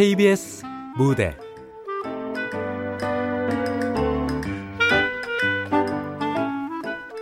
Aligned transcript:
KBS 0.00 0.62
무대. 0.96 1.36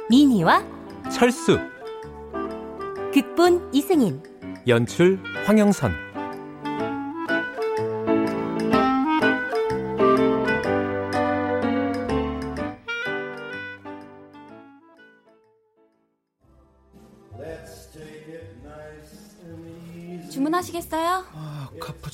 미니와 0.09 0.63
철수. 1.11 1.59
극본 3.13 3.71
이승인. 3.73 4.23
연출 4.69 5.19
황영선 5.45 6.08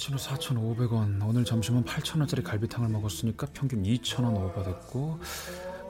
아, 0.05 0.17
카푸치노 0.17 0.19
4,500원. 0.19 1.27
오늘 1.27 1.45
점심은 1.45 1.85
8,000원짜리 1.85 2.43
갈비탕을 2.45 2.91
먹었으니까 2.91 3.47
평균 3.55 3.83
2,000원 3.83 4.37
오버됐고 4.37 5.19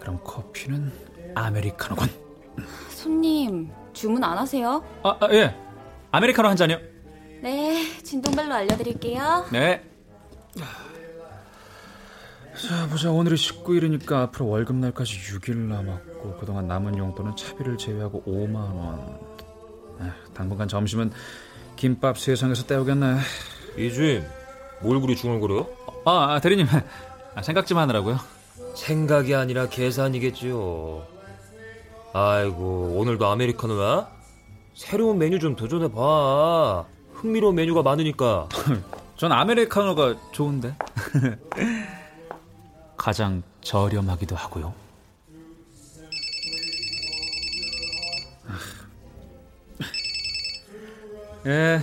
그럼 0.01 0.21
커피는 0.23 0.93
아메리카노건. 1.35 2.09
손님 2.91 3.71
주문 3.93 4.23
안 4.23 4.39
하세요? 4.39 4.85
아, 5.03 5.17
아 5.21 5.29
예. 5.33 5.57
아메리카노 6.13 6.49
한 6.49 6.57
잔이요. 6.57 6.79
네 7.43 8.03
진동벨로 8.03 8.55
알려드릴게요 8.55 9.47
네. 9.53 9.83
자, 12.57 12.89
보자. 12.89 13.11
오늘이 13.11 13.35
19일이니까 13.35 14.13
앞으로 14.13 14.47
월급 14.47 14.77
날까지 14.77 15.19
6일 15.19 15.57
남았고 15.57 16.37
그동안 16.39 16.69
남은 16.69 16.97
용돈은 16.97 17.35
차비를 17.37 17.79
제외하고 17.79 18.23
5만 18.25 18.55
원. 18.55 19.19
아, 19.99 20.15
당분간 20.33 20.69
점심은 20.69 21.11
김밥 21.77 22.19
세상에서 22.19 22.67
때우겠네. 22.67 23.17
이주임, 23.77 24.25
뭘 24.81 25.01
그리 25.01 25.17
중얼거려? 25.17 25.67
아, 26.05 26.35
아 26.35 26.41
대리님. 26.41 26.67
아, 27.35 27.43
생각 27.43 27.67
좀 27.67 27.79
하느라고요. 27.79 28.19
생각이 28.77 29.35
아니라 29.35 29.69
계산이겠지요. 29.69 31.07
아이고, 32.13 32.95
오늘도 32.97 33.27
아메리카노야? 33.27 34.09
새로운 34.75 35.19
메뉴 35.19 35.39
좀 35.39 35.57
도전해봐. 35.57 36.85
흥미로운 37.15 37.55
메뉴가 37.55 37.83
많으니까. 37.83 38.49
전 39.17 39.33
아메리카노가 39.33 40.17
좋은데. 40.33 40.77
가장 42.97 43.43
저렴하기도 43.61 44.37
하고요. 44.37 44.75
예. 51.47 51.81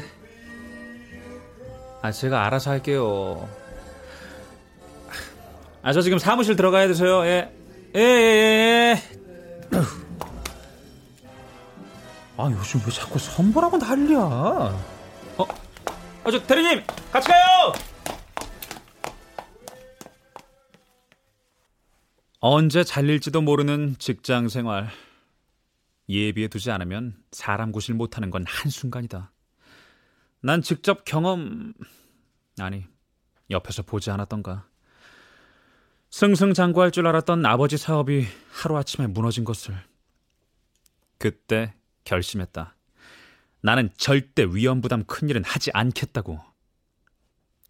아, 2.02 2.11
제가 2.11 2.45
알아서 2.45 2.71
할게요. 2.71 3.47
아, 5.83 5.94
저 5.94 6.02
지금 6.02 6.17
사무실 6.17 6.55
들어가야 6.55 6.88
돼서요. 6.88 7.25
예. 7.25 7.52
예, 7.95 7.99
예, 7.99 8.03
예. 8.03 9.02
예. 9.73 9.80
아, 12.38 12.49
요즘 12.52 12.81
왜 12.85 12.91
자꾸 12.91 13.19
선보라고 13.19 13.77
난리야? 13.77 14.19
어? 14.19 15.47
아, 16.23 16.31
저 16.31 16.41
대리님, 16.44 16.83
같이 17.11 17.27
가요! 17.27 17.73
언제 22.39 22.83
잘릴지도 22.83 23.41
모르는 23.41 23.95
직장 23.99 24.49
생활. 24.49 24.89
예비해 26.09 26.47
두지 26.47 26.72
않으면 26.72 27.16
사람 27.31 27.72
구실 27.72 27.94
못하는 27.94 28.31
건 28.31 28.44
한순간이다. 28.47 29.31
난 30.44 30.63
직접 30.63 31.06
경험, 31.06 31.74
아니, 32.59 32.84
옆에서 33.52 33.84
보지 33.84 34.09
않았던가. 34.09 34.68
승승장구할 36.09 36.91
줄 36.91 37.06
알았던 37.07 37.46
아버지 37.46 37.78
사업이 37.78 38.25
하루아침에 38.52 39.07
무너진 39.07 39.44
것을. 39.44 39.75
그때 41.19 41.75
결심했다. 42.03 42.75
나는 43.62 43.91
절대 43.96 44.44
위험 44.44 44.81
부담 44.81 45.03
큰 45.06 45.29
일은 45.29 45.44
하지 45.46 45.69
않겠다고. 45.74 46.41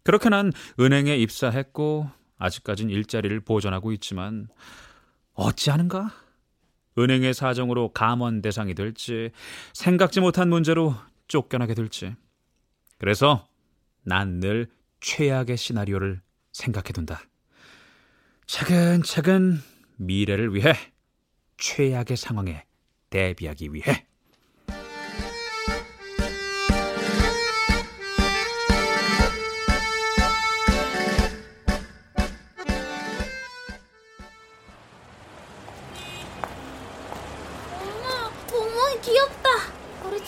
그렇게 0.02 0.30
난 0.30 0.50
은행에 0.80 1.14
입사했고, 1.16 2.10
아직까진 2.38 2.88
일자리를 2.88 3.38
보존하고 3.40 3.92
있지만, 3.92 4.48
어찌하는가? 5.34 6.10
은행의 6.98 7.34
사정으로 7.34 7.92
감원 7.92 8.40
대상이 8.40 8.74
될지, 8.74 9.30
생각지 9.74 10.20
못한 10.20 10.48
문제로 10.48 10.94
쫓겨나게 11.28 11.74
될지. 11.74 12.16
그래서 13.02 13.48
난 14.04 14.38
늘 14.38 14.70
최악의 15.00 15.56
시나리오를 15.56 16.20
생각해둔다. 16.52 17.20
차근차근 18.46 19.58
미래를 19.96 20.54
위해 20.54 20.72
최악의 21.56 22.16
상황에 22.16 22.64
대비하기 23.10 23.74
위해. 23.74 24.06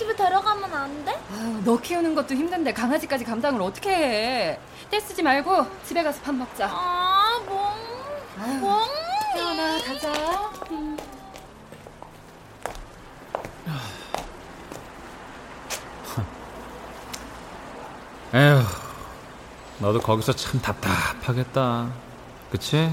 집에 0.04 0.14
데려가면 0.16 0.74
안 0.74 1.04
돼? 1.06 1.18
아유, 1.32 1.62
너 1.64 1.80
키우는 1.80 2.14
것도 2.14 2.34
힘든데 2.34 2.74
강아지까지 2.74 3.24
감당을 3.24 3.62
어떻게 3.62 3.88
해? 3.90 4.60
떼쓰지 4.90 5.22
말고 5.22 5.66
집에 5.86 6.02
가서 6.02 6.20
밥 6.20 6.34
먹자. 6.34 6.68
아, 6.70 7.40
멍, 7.46 7.74
아유, 8.38 8.60
멍. 8.60 8.86
태연아, 9.32 9.78
가자. 9.82 10.12
음. 10.72 10.98
에휴, 18.34 18.62
너도 19.78 20.00
거기서 20.00 20.34
참 20.34 20.60
답답하겠다. 20.60 21.90
그치? 22.50 22.92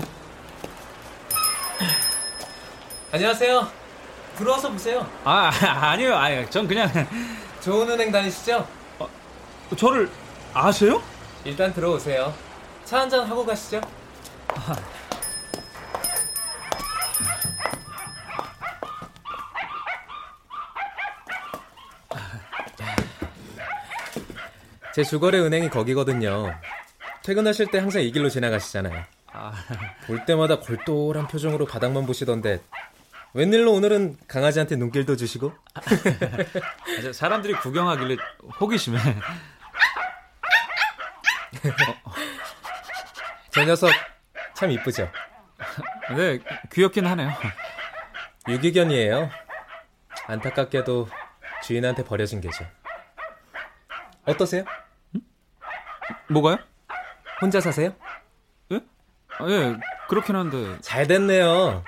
안녕하세요. 3.12 3.81
들어와서 4.38 4.72
보세요. 4.72 5.08
아, 5.24 5.52
아니요. 5.92 6.16
아니, 6.16 6.50
전 6.50 6.68
그냥 6.68 6.90
좋은 7.62 7.90
은행 7.90 8.12
다니시죠? 8.12 8.68
저를 9.78 10.10
아세요? 10.54 11.02
일단 11.46 11.74
들어오세요. 11.74 12.34
차 12.86 13.00
한잔 13.02 13.26
하고 13.26 13.46
가시죠. 13.46 13.80
제 24.94 25.04
주거래 25.04 25.40
은행이 25.40 25.70
거기거든요. 25.70 26.54
퇴근하실 27.24 27.68
때 27.68 27.80
항상 27.80 28.02
이 28.02 28.12
길로 28.12 28.30
지나가시잖아요. 28.30 29.04
볼 30.06 30.26
때마다 30.26 30.60
골똘한 30.60 31.28
표정으로 31.28 31.66
바닥만 31.66 32.06
보시던데 32.06 32.60
웬일로 33.34 33.72
오늘은 33.72 34.18
강아지한테 34.28 34.76
눈길도 34.76 35.16
주시고? 35.16 35.54
사람들이 37.14 37.54
구경하길래 37.54 38.18
호기심에. 38.60 38.98
저 43.52 43.64
녀석 43.66 43.90
참 44.54 44.72
이쁘죠? 44.72 45.10
네, 46.16 46.40
귀엽긴 46.74 47.08
하네요. 47.08 47.32
유기견이에요. 48.50 49.30
안타깝게도 50.28 51.08
주인한테 51.64 52.04
버려진 52.04 52.42
개죠. 52.42 52.66
어떠세요? 54.26 54.66
뭐가요? 56.30 56.58
혼자 57.42 57.62
사세요? 57.62 57.94
예? 58.72 58.80
아, 59.40 59.48
예, 59.50 59.78
그렇긴 60.10 60.36
한데. 60.36 60.78
잘 60.82 61.08
됐네요. 61.08 61.84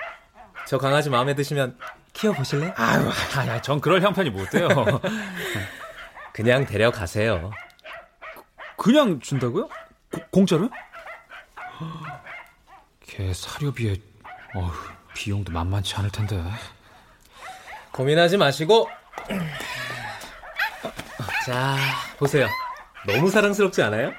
저 0.66 0.78
강아지 0.78 1.10
마음에 1.10 1.34
드시면 1.34 1.78
키워보실래요? 2.12 2.72
아유, 2.76 3.10
아, 3.36 3.60
전 3.60 3.80
그럴 3.80 4.00
형편이 4.02 4.30
못 4.30 4.48
돼요. 4.50 4.68
그냥 6.32 6.64
데려가세요. 6.66 7.50
그냥 8.76 9.20
준다고요? 9.20 9.68
고, 9.68 10.20
공짜로요? 10.30 10.70
걔 13.06 13.32
사료비에 13.32 13.96
어휴, 14.54 14.72
비용도 15.14 15.52
만만치 15.52 15.94
않을 15.96 16.10
텐데. 16.10 16.42
고민하지 17.92 18.36
마시고 18.36 18.88
자 21.46 21.76
보세요. 22.18 22.48
너무 23.06 23.30
사랑스럽지 23.30 23.82
않아요? 23.82 24.12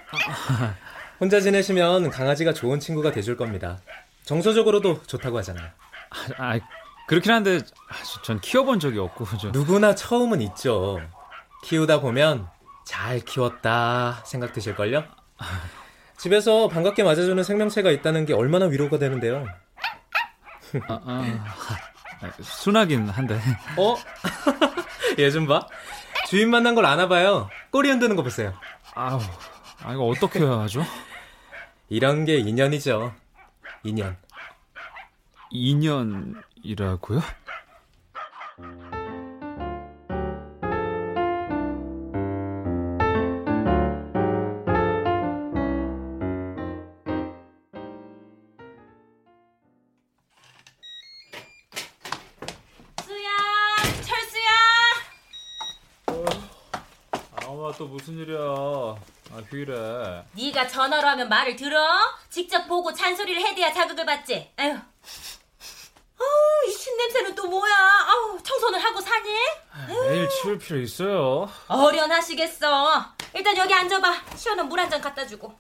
혼자 1.19 1.42
지내시면 1.42 2.09
강아지가 2.09 2.53
좋은 2.53 2.80
친구가 2.80 3.12
돼줄 3.12 3.36
겁니다. 3.36 3.80
정서적으로도 4.24 5.03
좋다고 5.03 5.38
하잖아요. 5.39 5.69
아, 6.38 6.59
그렇긴 7.07 7.31
한데 7.31 7.59
아, 7.89 8.21
전 8.23 8.39
키워본 8.39 8.79
적이 8.79 9.00
없고 9.00 9.25
저... 9.38 9.50
누구나 9.50 9.95
처음은 9.95 10.41
있죠. 10.41 11.00
키우다 11.63 12.01
보면 12.01 12.47
잘 12.85 13.19
키웠다 13.19 14.21
생각 14.25 14.53
드실걸요? 14.53 15.03
집에서 16.17 16.67
반갑게 16.67 17.03
맞아주는 17.03 17.44
생명체가 17.44 17.91
있다는 17.91 18.25
게 18.25 18.33
얼마나 18.33 18.65
위로가 18.65 18.97
되는데요. 18.97 19.45
아, 20.88 21.00
아, 21.06 22.31
순하긴 22.41 23.09
한데. 23.09 23.39
어? 23.77 23.95
얘 25.19 25.29
좀 25.31 25.47
봐. 25.47 25.68
주인 26.27 26.50
만난 26.50 26.73
걸 26.75 26.85
아나 26.85 27.07
봐요. 27.07 27.50
꼬리 27.69 27.89
흔드는 27.89 28.15
거 28.15 28.23
보세요. 28.23 28.53
아우, 28.95 29.19
아, 29.83 29.94
이거 29.94 30.06
어떻게 30.06 30.39
해야 30.39 30.59
하죠? 30.61 30.83
이런 31.89 32.25
게 32.25 32.38
인연이죠. 32.38 33.13
인연. 33.83 34.18
인연이라고요? 35.51 37.21
수야, 53.03 53.30
철수야. 54.01 54.50
아마 57.47 57.71
또 57.77 57.88
무슨 57.88 58.18
일이야? 58.18 58.38
아, 58.39 59.38
휴일에. 59.50 60.24
네가 60.33 60.68
전화로 60.68 61.07
하면 61.09 61.30
말을 61.30 61.56
들어? 61.56 61.80
직접 62.30 62.68
보고 62.68 62.94
잔소리를 62.94 63.42
해대야 63.42 63.74
자극을 63.74 64.06
받지. 64.06 64.51
아유. 64.57 64.77
신냄새는 66.95 67.36
또 67.36 67.47
뭐야? 67.47 67.74
아우, 68.07 68.42
청소는 68.42 68.80
하고 68.80 69.01
사니? 69.01 69.30
내일 70.07 70.30
치울 70.30 70.57
필요 70.57 70.80
있어요. 70.80 71.50
어련하시겠어. 71.68 73.06
일단 73.33 73.57
여기 73.57 73.74
앉아봐. 73.74 74.36
시원한 74.38 74.69
물 74.69 74.80
한 74.80 74.89
잔 74.89 75.01
갖다 75.01 75.27
주고. 75.27 75.53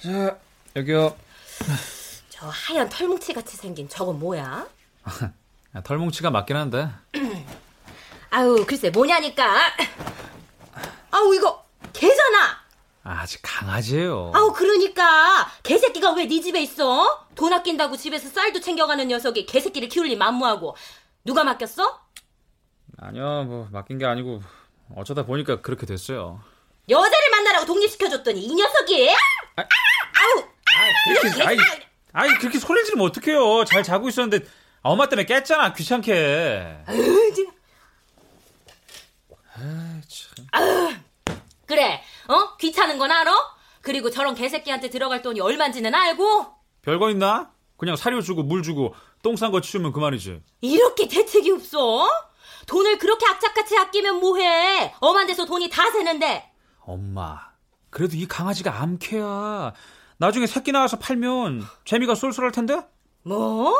자, 0.00 0.36
여기요. 0.76 1.16
저 2.28 2.48
하얀 2.48 2.88
털뭉치 2.88 3.32
같이 3.32 3.56
생긴 3.56 3.88
저건 3.88 4.18
뭐야? 4.18 4.66
아, 5.74 5.80
털뭉치가 5.82 6.30
맞긴 6.30 6.56
한데. 6.56 6.88
아우, 8.30 8.64
글쎄 8.66 8.90
뭐냐니까. 8.90 9.72
아우, 11.10 11.34
이거 11.34 11.64
개잖아. 11.92 12.61
아직 13.04 13.40
강아지예요. 13.42 14.30
아우, 14.34 14.52
그러니까 14.52 15.50
개새끼가 15.64 16.12
왜 16.12 16.26
네 16.26 16.40
집에 16.40 16.60
있어? 16.62 17.26
돈 17.34 17.52
아낀다고 17.52 17.96
집에서 17.96 18.28
쌀도 18.28 18.60
챙겨가는 18.60 19.08
녀석이 19.08 19.46
개새끼를 19.46 19.88
키울 19.88 20.06
리 20.06 20.16
만무하고 20.16 20.76
누가 21.24 21.42
맡겼어? 21.42 22.00
아니요, 22.98 23.44
뭐 23.44 23.68
맡긴 23.72 23.98
게 23.98 24.06
아니고 24.06 24.40
어쩌다 24.94 25.24
보니까 25.26 25.60
그렇게 25.62 25.84
됐어요. 25.86 26.40
여자를 26.88 27.30
만나라고 27.30 27.66
독립시켜줬더니 27.66 28.40
이 28.40 28.54
녀석이 28.54 29.10
아, 29.56 29.62
아우 29.62 30.44
그렇게, 31.22 31.42
아이, 31.42 31.56
아이 32.12 32.34
그렇게 32.38 32.58
소리 32.58 32.84
지르면 32.84 33.06
어떡해요? 33.06 33.64
잘 33.64 33.82
자고 33.82 34.08
있었는데 34.08 34.46
아, 34.82 34.90
엄마 34.90 35.08
때문에 35.08 35.26
깼잖아. 35.26 35.72
귀찮게. 35.72 36.84
그래 41.66 42.01
어 42.28 42.56
귀찮은 42.56 42.98
건 42.98 43.10
알아? 43.10 43.32
그리고 43.80 44.10
저런 44.10 44.34
개새끼한테 44.34 44.90
들어갈 44.90 45.22
돈이 45.22 45.40
얼만지는 45.40 45.94
알고 45.94 46.46
별거 46.82 47.10
있나? 47.10 47.50
그냥 47.76 47.96
사료 47.96 48.20
주고 48.22 48.42
물 48.42 48.62
주고 48.62 48.94
똥 49.22 49.34
싼 49.36 49.50
거 49.50 49.60
치우면 49.60 49.92
그만이지. 49.92 50.40
이렇게 50.60 51.08
대책이 51.08 51.50
없어? 51.50 52.08
돈을 52.66 52.98
그렇게 52.98 53.26
악착같이 53.26 53.76
아끼면 53.76 54.20
뭐해 54.20 54.94
엄한 55.00 55.26
데서 55.26 55.44
돈이 55.46 55.68
다 55.68 55.90
새는데 55.90 56.50
엄마, 56.84 57.38
그래도 57.90 58.16
이 58.16 58.26
강아지가 58.26 58.80
암캐야. 58.82 59.72
나중에 60.18 60.46
새끼 60.46 60.70
나와서 60.72 60.98
팔면 60.98 61.64
재미가 61.84 62.14
쏠쏠할 62.14 62.52
텐데? 62.52 62.80
뭐? 63.22 63.74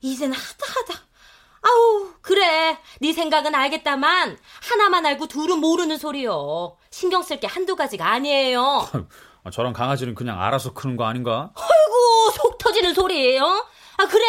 이젠 0.00 0.32
하다 0.32 0.66
하다. 0.66 1.00
아우, 1.62 2.12
그래. 2.22 2.78
네 3.00 3.12
생각은 3.12 3.54
알겠다만 3.54 4.38
하나만 4.70 5.06
알고 5.06 5.26
둘은 5.28 5.58
모르는 5.58 5.98
소리요. 5.98 6.76
신경 7.00 7.22
쓸 7.22 7.40
게 7.40 7.46
한두 7.46 7.76
가지가 7.76 8.06
아니에요. 8.06 8.86
아, 9.42 9.50
저런 9.50 9.72
강아지는 9.72 10.14
그냥 10.14 10.38
알아서 10.42 10.74
크는 10.74 10.96
거 10.98 11.04
아닌가? 11.06 11.50
아이고, 11.54 12.30
속 12.36 12.58
터지는 12.58 12.92
소리예요. 12.92 13.42
아, 13.96 14.06
그래. 14.06 14.24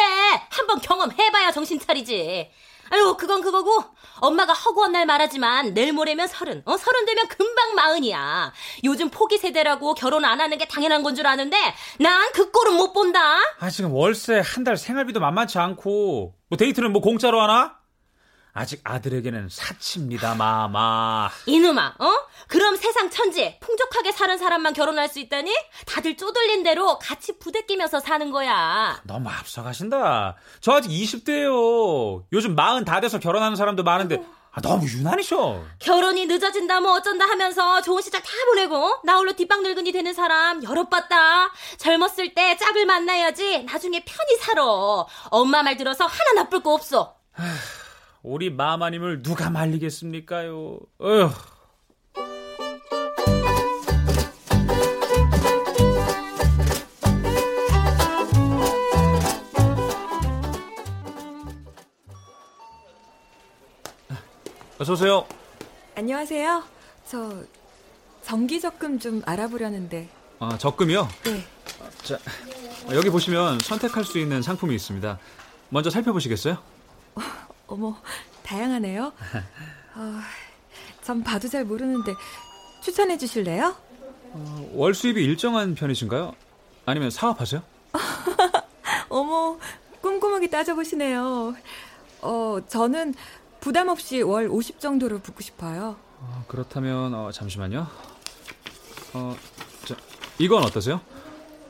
한번 0.50 0.80
경험해봐야 0.80 1.52
정신 1.52 1.78
차리지. 1.82 2.50
아유, 2.92 3.16
그건 3.20 3.42
그거고, 3.42 3.84
엄마가 4.22 4.54
허구한 4.54 4.94
날 4.94 5.06
말하지만, 5.06 5.74
내일 5.74 5.92
모레면 5.92 6.28
서른, 6.30 6.62
어, 6.66 6.78
서른 6.78 7.06
되면 7.06 7.28
금방 7.28 7.76
마흔이야. 7.76 8.54
요즘 8.86 9.10
포기 9.10 9.38
세대라고 9.38 9.94
결혼 9.96 10.24
안 10.24 10.40
하는 10.40 10.58
게 10.58 10.66
당연한 10.66 11.04
건 11.04 11.14
줄 11.16 11.28
아는데, 11.28 11.58
난 12.00 12.32
그 12.34 12.52
꼴은 12.52 12.76
못 12.78 12.94
본다. 12.94 13.20
아, 13.60 13.70
지금 13.70 13.94
월세 13.94 14.42
한 14.46 14.64
달 14.64 14.78
생활비도 14.78 15.20
만만치 15.20 15.58
않고, 15.60 16.36
뭐 16.50 16.58
데이트는 16.58 16.94
뭐 16.94 17.02
공짜로 17.02 17.42
하나? 17.42 17.81
아직 18.54 18.82
아들에게는 18.84 19.48
사치입니다, 19.50 20.36
마마. 20.36 21.30
이놈아, 21.46 21.96
어? 22.00 22.12
그럼 22.48 22.76
세상 22.76 23.10
천지, 23.10 23.58
풍족하게 23.62 24.12
사는 24.12 24.38
사람만 24.38 24.74
결혼할 24.74 25.08
수 25.08 25.20
있다니? 25.20 25.54
다들 25.86 26.18
쪼들린 26.18 26.64
대로 26.64 27.00
같이 27.00 27.38
부대끼면서 27.40 28.02
사는 28.02 28.30
거야. 28.30 29.00
너무 29.06 29.30
앞서가신다. 29.30 30.36
저 30.60 30.74
아직 30.74 30.90
20대예요. 30.90 32.24
요즘 32.34 32.56
마흔 32.56 32.84
다 32.84 33.00
돼서 33.00 33.20
결혼하는 33.20 33.56
사람도 33.56 33.84
많은데, 33.84 34.22
아, 34.52 34.60
너무 34.60 34.86
유난이셔. 34.86 35.64
결혼이 35.80 36.26
늦어진다 36.26 36.82
뭐 36.82 36.96
어쩐다 36.96 37.24
하면서 37.24 37.82
좋은 37.82 38.02
시절 38.02 38.22
다 38.22 38.30
보내고 38.50 38.98
나 39.06 39.16
홀로 39.16 39.32
뒷방 39.32 39.64
늙은이 39.64 39.94
되는 39.94 40.14
사람 40.14 40.62
여럿 40.64 40.90
봤다. 40.90 41.54
젊었을 41.78 42.34
때 42.34 42.58
짝을 42.58 42.86
만나야지 42.86 43.64
나중에 43.64 44.04
편히 44.04 44.36
살아. 44.42 44.62
엄마 45.30 45.64
말 45.64 45.78
들어서 45.78 46.06
하나 46.06 46.42
나쁠 46.44 46.62
거 46.64 46.74
없어. 46.74 47.16
우리 48.24 48.52
마마님을 48.52 49.24
누가 49.24 49.50
말리겠습니까요? 49.50 50.80
어휴. 51.00 51.30
어서 64.80 64.94
오세요. 64.94 65.26
안녕하세요. 65.96 66.64
저 67.08 67.44
정기 68.24 68.60
적금 68.60 69.00
좀 69.00 69.22
알아보려는데. 69.26 70.10
아, 70.40 70.58
적금이요? 70.58 71.08
네. 71.26 71.44
자, 72.04 72.18
여기 72.92 73.10
보시면 73.10 73.60
선택할 73.60 74.04
수 74.04 74.18
있는 74.18 74.42
상품이 74.42 74.74
있습니다. 74.76 75.20
먼저 75.70 75.90
살펴보시겠어요? 75.90 76.58
어머, 77.72 77.96
다양하네요. 78.44 79.14
어, 79.96 80.20
전 81.02 81.24
봐도 81.24 81.48
잘 81.48 81.64
모르는데 81.64 82.14
추천해 82.84 83.18
주실래요? 83.18 83.74
어, 84.34 84.70
월 84.74 84.94
수입이 84.94 85.24
일정한 85.24 85.74
편이신가요? 85.76 86.34
아니면 86.86 87.10
사업하세요? 87.12 87.64
어머, 89.08 89.58
꼼꼼하게 90.02 90.50
따져보시네요. 90.50 91.56
어, 92.22 92.58
저는 92.68 93.14
부담 93.62 93.88
없이 93.88 94.22
월 94.22 94.50
50 94.50 94.82
정도로 94.82 95.20
붙고 95.20 95.42
싶어요. 95.42 95.96
어, 96.20 96.44
그렇다면 96.50 97.14
어, 97.14 97.32
잠시만요. 97.32 97.88
어, 99.14 99.38
자, 99.86 99.96
이건 100.40 100.64
어떠세요? 100.64 101.00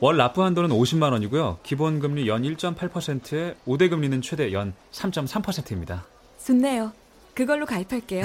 월 0.02 0.16
납부 0.16 0.42
한도는 0.42 0.70
50만 0.70 1.12
원이고요. 1.12 1.60
기본 1.62 2.00
금리 2.00 2.26
연 2.26 2.42
1.8%에 2.42 3.54
5대 3.64 3.88
금리는 3.88 4.20
최대 4.20 4.52
연 4.52 4.74
3.3%입니다. 4.90 6.04
좋네요. 6.44 6.92
그걸로 7.34 7.64
가입할게요. 7.66 8.24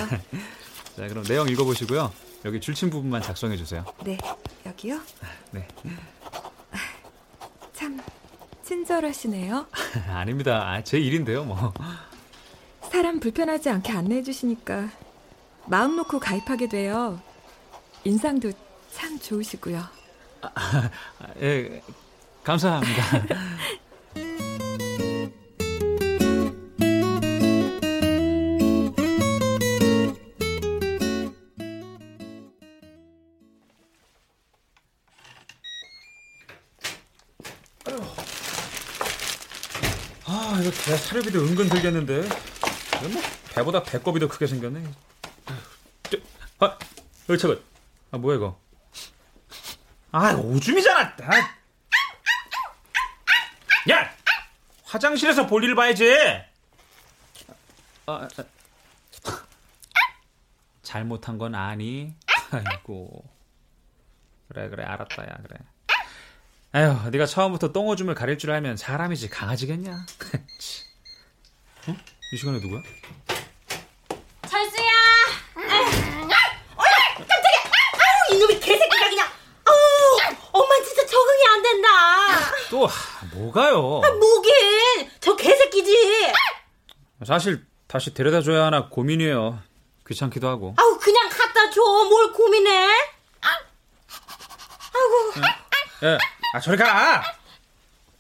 자, 0.98 1.08
그럼 1.08 1.24
내용 1.26 1.48
읽어 1.48 1.64
보시고요. 1.66 2.12
여기 2.46 2.60
줄침 2.60 2.90
부분만 2.90 3.22
작성해 3.22 3.58
주세요. 3.58 3.86
네, 4.04 4.18
여기요. 4.66 5.00
네. 5.54 5.68
참 7.74 8.02
친절하시네요. 8.64 9.68
아닙니다. 10.10 10.68
아, 10.68 10.84
제 10.84 10.98
일인데요, 10.98 11.44
뭐. 11.44 11.76
사람 12.92 13.20
불편하지 13.20 13.70
않게 13.70 13.92
안내해 13.92 14.24
주시니까 14.24 14.90
마음 15.68 15.96
놓고 15.96 16.18
가입하게 16.20 16.70
돼요. 16.70 17.22
인상도 18.04 18.52
참 18.92 19.20
좋으시고요. 19.20 19.97
아, 20.56 20.90
예, 21.42 21.82
감사합니다. 22.44 23.04
아, 40.30 40.60
이거 40.62 40.72
개 40.72 40.96
사료비도 40.98 41.40
은근 41.40 41.70
들겠는데. 41.70 42.22
뭐 42.22 43.22
배보다 43.54 43.84
배꼽이 43.84 44.20
더 44.20 44.28
크게 44.28 44.48
생겼네. 44.48 44.84
아, 46.60 46.78
여기 47.30 47.34
아, 47.34 47.38
차가. 47.38 47.56
아, 48.12 48.18
뭐야 48.18 48.38
이거? 48.38 48.60
아, 50.12 50.34
오줌이잖아. 50.34 51.16
아. 51.22 51.58
야, 53.92 54.14
화장실에서 54.84 55.48
볼일을 55.48 55.76
봐야지. 55.76 56.14
아, 58.06 58.28
아. 58.38 58.44
잘못한 60.82 61.38
건 61.38 61.54
아니. 61.56 62.14
아이고. 62.52 63.24
그래 64.48 64.70
그래 64.70 64.84
알았다 64.86 65.24
야 65.24 65.38
그래. 65.44 65.58
아휴, 66.72 67.10
네가 67.10 67.26
처음부터 67.26 67.74
똥오줌을 67.74 68.16
가릴 68.16 68.38
줄 68.38 68.52
알면 68.52 68.78
사람이지 68.78 69.30
강아지겠냐? 69.30 70.06
치. 70.60 70.84
어? 71.88 71.96
이 72.32 72.38
시간에 72.38 72.60
누구야? 72.60 72.80
어, 72.80 72.84
깜짝이야. 74.42 74.92
아우 77.94 78.36
이놈의 78.36 78.60
개새끼가 78.62 79.10
그냥. 79.10 79.28
아우 79.66 79.74
엄마 80.54 80.76
진짜 80.86 81.06
적응이 81.06 81.44
안 81.54 81.64
된다. 81.64 81.88
또 82.70 82.86
하, 82.86 83.26
뭐가요? 83.34 83.82
뭐긴 84.20 85.10
저 85.20 85.36
개새끼지. 85.36 86.34
사실 87.26 87.66
다시 87.88 88.14
데려다 88.14 88.42
줘야 88.42 88.66
하나 88.66 88.90
고민이에요. 88.90 89.60
귀찮기도 90.08 90.48
하고. 90.48 90.74
아우 90.78 90.98
그냥 91.00 91.30
갖다 91.30 91.70
줘. 91.70 91.82
뭘 91.82 92.32
고민해? 92.34 92.88
예, 96.04 96.18
아 96.54 96.60
저리 96.60 96.78
가. 96.78 97.24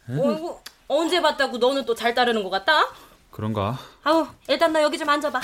어이구, 0.09 0.59
언제 0.87 1.21
봤다고 1.21 1.57
너는 1.57 1.85
또 1.85 1.93
잘 1.93 2.13
따르는 2.15 2.43
것 2.43 2.49
같다? 2.49 2.89
그런가? 3.31 3.77
아우 4.03 4.27
일단 4.47 4.71
너 4.73 4.81
여기 4.81 4.97
좀 4.97 5.07
앉아봐. 5.09 5.39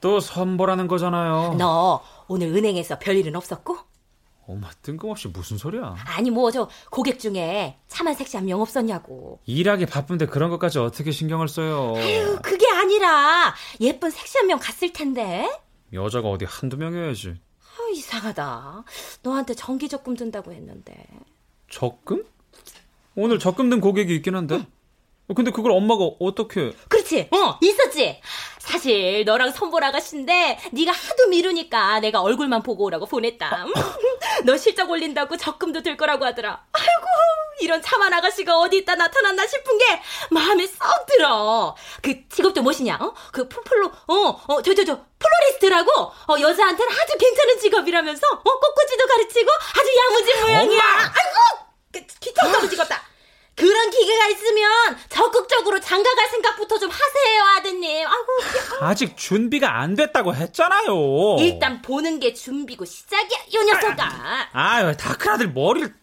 또 0.00 0.20
선보라는 0.20 0.86
거잖아요. 0.86 1.54
너 1.58 2.02
오늘 2.28 2.48
은행에서 2.48 2.98
별일은 2.98 3.36
없었고? 3.36 3.76
엄마 4.46 4.70
뜬금없이 4.82 5.28
무슨 5.28 5.56
소리야? 5.56 5.96
아니 6.06 6.30
뭐 6.30 6.50
저 6.50 6.68
고객 6.90 7.18
중에 7.18 7.78
차만 7.88 8.14
섹시 8.14 8.36
한 8.36 8.44
명 8.46 8.60
없었냐고. 8.60 9.40
일하기 9.46 9.86
바쁜데 9.86 10.26
그런 10.26 10.50
것까지 10.50 10.78
어떻게 10.78 11.10
신경을 11.12 11.48
써요? 11.48 11.94
아유 11.96 12.38
그게 12.42 12.66
아니라 12.70 13.54
예쁜 13.80 14.10
섹시 14.10 14.36
한 14.38 14.46
명 14.48 14.58
갔을 14.58 14.92
텐데. 14.92 15.50
여자가 15.92 16.28
어디 16.28 16.44
한두 16.44 16.76
명이어야지. 16.76 17.34
아 17.62 17.90
이상하다. 17.94 18.84
너한테 19.22 19.54
정기 19.54 19.88
적금 19.88 20.14
든다고 20.16 20.52
했는데. 20.52 20.94
적금? 21.70 22.24
오늘 23.16 23.38
적금 23.38 23.70
든 23.70 23.80
고객이 23.80 24.14
있긴 24.16 24.34
한데. 24.34 24.66
근데 25.34 25.50
그걸 25.50 25.72
엄마가 25.72 26.04
어떻게? 26.20 26.72
그렇지. 26.88 27.28
어 27.32 27.58
있었지. 27.62 28.20
사실 28.58 29.24
너랑 29.24 29.52
선볼 29.52 29.82
아가씨인데 29.84 30.58
네가 30.72 30.92
하도 30.92 31.28
미루니까 31.28 32.00
내가 32.00 32.20
얼굴만 32.20 32.62
보고 32.62 32.84
오라고 32.84 33.06
보냈다. 33.06 33.64
너 34.44 34.56
실적 34.56 34.90
올린다고 34.90 35.36
적금도 35.38 35.82
들 35.82 35.96
거라고 35.96 36.24
하더라. 36.26 36.64
아이고 36.72 37.06
이런 37.60 37.80
참한 37.80 38.12
아가씨가 38.12 38.58
어디 38.58 38.78
있다 38.78 38.96
나타났나 38.96 39.46
싶은 39.46 39.78
게 39.78 39.84
마음에 40.30 40.66
썩 40.66 41.06
들어. 41.06 41.74
그 42.02 42.28
직업도 42.28 42.60
무엇이냐? 42.62 42.96
어? 43.00 43.14
그 43.32 43.48
풀플로 43.48 43.86
어 44.08 44.40
어 44.48 44.62
저 44.62 44.74
저 44.74 44.84
저 44.84 44.98
플로리스트라고 45.18 45.90
어 45.92 46.36
여자한테는 46.40 46.92
아주 47.00 47.16
괜찮은 47.16 47.58
직업이라면서 47.60 48.26
어 48.26 48.42
꽃꽂이도 48.60 49.06
가르치고 49.08 49.50
아주 49.52 49.90
야무진 49.96 50.40
모양이야. 50.42 50.82
아이고 50.82 51.64
그, 51.92 52.34
너무 52.52 52.68
찍었다. 52.68 53.02
그런 53.56 53.90
기계가 53.90 54.28
있으면 54.28 54.96
적극적으로 55.08 55.78
장가갈 55.80 56.28
생각부터 56.28 56.78
좀 56.78 56.90
하세요, 56.90 57.42
아드님. 57.56 58.06
아이고, 58.06 58.84
아직 58.84 59.16
준비가 59.16 59.78
안 59.80 59.94
됐다고 59.94 60.34
했잖아요. 60.34 61.36
일단 61.38 61.80
보는 61.82 62.18
게 62.20 62.32
준비고 62.34 62.84
시작이야, 62.84 63.38
이 63.48 63.56
녀석아. 63.64 64.48
아유, 64.52 64.96
다 64.96 65.14
큰 65.14 65.30
아들 65.32 65.48
머리를. 65.52 65.94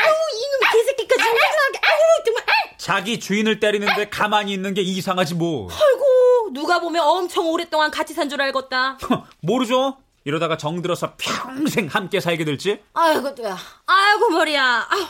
아우, 0.00 0.12
이놈 0.36 0.70
개새끼까지. 0.72 1.22
아우, 1.22 2.24
정말. 2.24 2.44
자기 2.76 3.18
주인을 3.18 3.58
때리는데 3.58 4.08
가만히 4.10 4.52
있는 4.52 4.74
게 4.74 4.82
이상하지 4.82 5.34
뭐. 5.34 5.68
아이고, 5.70 6.50
누가 6.52 6.80
보면 6.80 7.02
엄청 7.02 7.48
오랫동안 7.48 7.90
같이 7.90 8.12
산 8.14 8.28
줄 8.28 8.40
알겠다. 8.42 8.98
모르죠? 9.40 9.96
이러다가 10.28 10.58
정들어서 10.58 11.14
평생 11.16 11.86
함께 11.86 12.20
살게 12.20 12.44
될지? 12.44 12.82
아이고, 12.92 13.34
또야. 13.34 13.56
아이고, 13.86 14.28
머리야. 14.28 14.86
아유, 14.90 15.00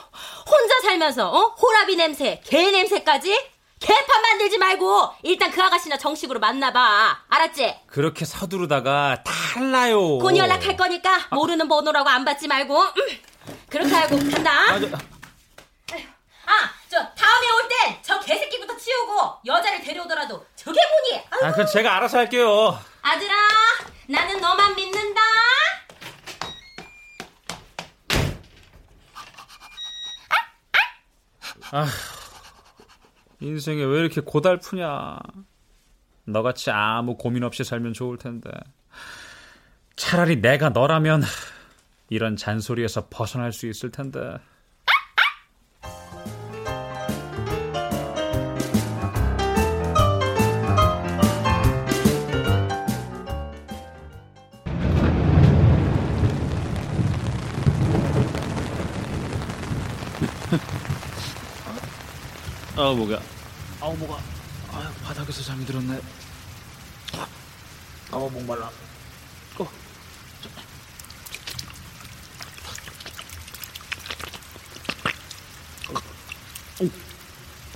혼자 0.46 0.80
살면서, 0.84 1.28
어? 1.28 1.56
호라비 1.60 1.96
냄새, 1.96 2.40
개 2.44 2.70
냄새까지? 2.70 3.36
개판 3.80 4.22
만들지 4.22 4.58
말고, 4.58 5.10
일단 5.24 5.50
그 5.50 5.60
아가씨나 5.60 5.98
정식으로 5.98 6.38
만나봐. 6.38 7.22
알았지? 7.30 7.80
그렇게 7.88 8.24
서두르다가 8.24 9.24
달라요. 9.24 10.18
곧 10.18 10.36
연락할 10.36 10.76
거니까, 10.76 11.10
모르는 11.32 11.66
번호라고 11.66 12.08
안 12.08 12.24
받지 12.24 12.46
말고. 12.46 12.80
음. 12.80 13.18
그렇게 13.70 13.92
하고 13.92 14.18
간다. 14.18 14.52
아, 14.70 14.78
저, 14.78 14.86
아, 16.48 16.70
저 16.88 16.96
다음에 17.14 17.46
올땐저 17.62 18.20
개새끼부터 18.20 18.74
치우고 18.76 19.40
여자를 19.44 19.82
데려오더라도 19.82 20.46
저게 20.56 20.80
뭐니? 20.88 21.24
아유, 21.30 21.44
아, 21.44 21.50
그건 21.52 21.66
제가 21.66 21.96
알아서 21.96 22.18
할게요. 22.18 22.78
아들아, 23.02 23.34
나는 24.08 24.40
너만 24.40 24.74
믿는다. 24.74 25.20
인생에 33.40 33.84
왜 33.84 34.00
이렇게 34.00 34.22
고달프냐. 34.22 35.18
너같이 36.24 36.70
아무 36.70 37.18
고민 37.18 37.44
없이 37.44 37.62
살면 37.62 37.92
좋을 37.92 38.16
텐데. 38.16 38.50
차라리 39.96 40.40
내가 40.40 40.70
너라면 40.70 41.22
이런 42.08 42.36
잔소리에서 42.36 43.08
벗어날 43.10 43.52
수 43.52 43.66
있을 43.66 43.90
텐데. 43.90 44.38
아 62.78 62.92
뭐가 62.92 63.20
아우 63.80 63.96
뭐가 63.96 64.22
아 64.72 64.92
바닥에서 65.04 65.42
잠이 65.42 65.64
들었네 65.66 66.00
아우 68.12 68.30
목말라 68.30 68.70
어. 69.58 69.68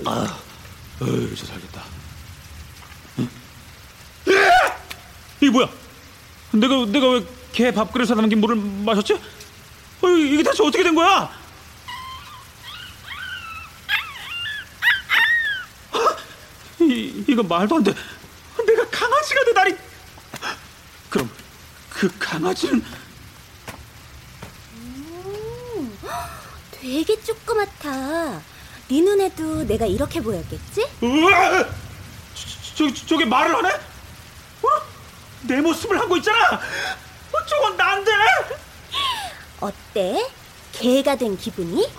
아, 0.05 0.37
어이, 1.01 1.29
이제 1.33 1.45
살겠다. 1.45 1.83
응? 3.19 3.29
이게 5.41 5.49
뭐야? 5.51 5.69
내가 6.51 6.85
내가 6.85 7.09
왜 7.09 7.23
개 7.53 7.71
밥그릇에 7.71 8.15
담긴 8.15 8.41
물을 8.41 8.55
마셨지? 8.55 9.13
어, 9.13 10.07
이게 10.07 10.41
대체 10.41 10.63
어떻게 10.63 10.81
된 10.83 10.95
거야? 10.95 11.29
이, 16.93 17.25
이거 17.27 17.41
말도 17.43 17.77
안 17.77 17.83
돼. 17.83 17.93
내가 18.65 18.87
강아지가 18.89 19.43
되다니. 19.45 19.75
그럼 21.09 21.29
그 21.89 22.11
강아지는 22.19 22.83
되게 26.71 27.21
조그맣다. 27.21 28.41
네 28.89 29.01
눈에도 29.01 29.63
내가 29.63 29.85
이렇게 29.85 30.21
보였겠지? 30.21 30.85
으아! 31.01 31.65
저, 32.75 32.87
저, 32.93 33.05
저게 33.07 33.25
말을 33.25 33.55
하네? 33.55 33.69
어? 33.69 34.67
내 35.43 35.61
모습을 35.61 35.99
하고 35.99 36.17
있잖아. 36.17 36.55
어, 36.55 37.45
저건 37.47 37.77
난데. 37.77 38.11
어때? 39.59 40.29
개가 40.73 41.15
된 41.15 41.37
기분이? 41.37 41.89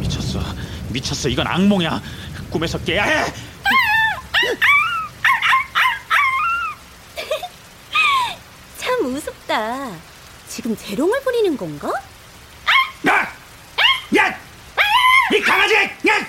미쳤어. 0.00 0.40
미쳤어. 0.90 1.28
이건 1.28 1.46
악몽이야. 1.46 2.02
꿈에서 2.50 2.78
깨야 2.84 3.04
해. 3.04 3.32
참 8.78 9.04
우습다. 9.14 9.90
지금 10.48 10.76
재롱을 10.76 11.20
부리는 11.22 11.56
건가? 11.56 11.92
야! 13.06 13.32
야! 14.16 14.38
이 15.34 15.40
강아지! 15.40 15.74
야! 15.74 16.26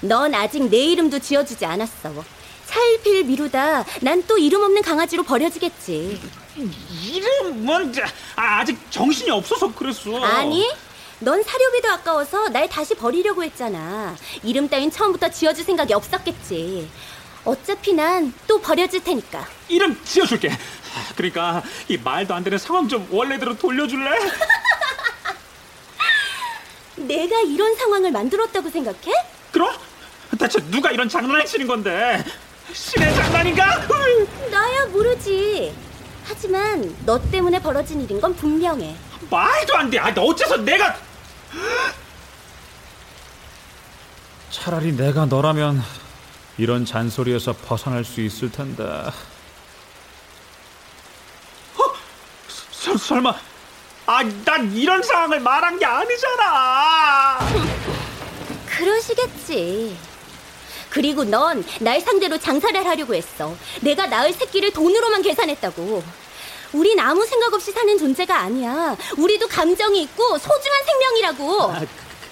넌 0.00 0.34
아직 0.34 0.64
내 0.68 0.76
이름도 0.78 1.18
지어주지 1.18 1.64
않았어. 1.64 2.24
차일피일 2.66 3.24
미루다 3.24 3.84
난 4.00 4.24
또 4.26 4.36
이름 4.38 4.62
없는 4.62 4.82
강아지로 4.82 5.22
버려지겠지. 5.22 6.20
이름 7.02 7.64
뭔지 7.64 8.02
아, 8.36 8.60
아직 8.60 8.76
정신이 8.90 9.30
없어서 9.30 9.72
그랬어. 9.72 10.22
아니, 10.24 10.68
넌 11.24 11.42
사료비도 11.42 11.90
아까워서 11.90 12.48
날 12.50 12.68
다시 12.68 12.94
버리려고 12.94 13.42
했잖아. 13.42 14.14
이름 14.42 14.68
따윈 14.68 14.90
처음부터 14.90 15.30
지어줄 15.30 15.64
생각이 15.64 15.94
없었겠지. 15.94 16.90
어차피 17.44 17.94
난 17.94 18.32
또 18.46 18.60
버려질 18.60 19.02
테니까. 19.02 19.46
이름 19.68 19.98
지어줄게. 20.04 20.50
그러니까 21.16 21.62
이 21.88 21.96
말도 21.96 22.34
안 22.34 22.44
되는 22.44 22.58
상황 22.58 22.86
좀 22.88 23.08
원래대로 23.10 23.56
돌려줄래? 23.56 24.10
내가 26.96 27.40
이런 27.40 27.74
상황을 27.74 28.12
만들었다고 28.12 28.68
생각해? 28.70 29.12
그럼 29.50 29.74
대체 30.38 30.60
누가 30.70 30.90
이런 30.90 31.08
장난을 31.08 31.44
치는 31.46 31.66
건데? 31.66 32.22
신의 32.72 33.14
장난인가? 33.14 33.86
나야 34.50 34.86
모르지. 34.86 35.74
하지만 36.26 36.94
너 37.04 37.20
때문에 37.30 37.58
벌어진 37.60 38.00
일인 38.02 38.20
건 38.20 38.34
분명해. 38.36 38.94
말도 39.30 39.76
안 39.76 39.90
돼. 39.90 39.98
아, 39.98 40.12
어째서 40.16 40.58
내가 40.58 40.96
차라리 44.50 44.96
내가 44.96 45.26
너라면 45.26 45.82
이런 46.56 46.84
잔소리에서 46.84 47.52
벗어날 47.52 48.04
수 48.04 48.20
있을 48.20 48.50
텐데. 48.50 48.82
어? 48.84 49.12
서, 52.70 52.96
설마 52.96 53.34
아, 54.06 54.22
난 54.44 54.72
이런 54.72 55.02
상황을 55.02 55.40
말한 55.40 55.78
게 55.78 55.84
아니잖아. 55.84 57.38
그러시겠지. 58.66 59.96
그리고 60.90 61.24
넌 61.24 61.64
날 61.80 62.00
상대로 62.00 62.38
장사를 62.38 62.86
하려고 62.86 63.14
했어. 63.14 63.56
내가 63.80 64.06
낳을 64.06 64.32
새끼를 64.32 64.72
돈으로만 64.72 65.22
계산했다고. 65.22 66.04
우린 66.74 66.98
아무 66.98 67.24
생각 67.24 67.54
없이 67.54 67.70
사는 67.70 67.96
존재가 67.96 68.36
아니야. 68.36 68.96
우리도 69.16 69.46
감정이 69.46 70.02
있고 70.02 70.36
소중한 70.38 70.84
생명이라고. 70.84 71.62
아, 71.72 71.80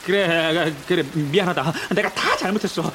그래, 0.05 0.75
그래 0.89 1.05
미안하다. 1.15 1.73
내가 1.95 2.13
다 2.13 2.37
잘못했어. 2.37 2.93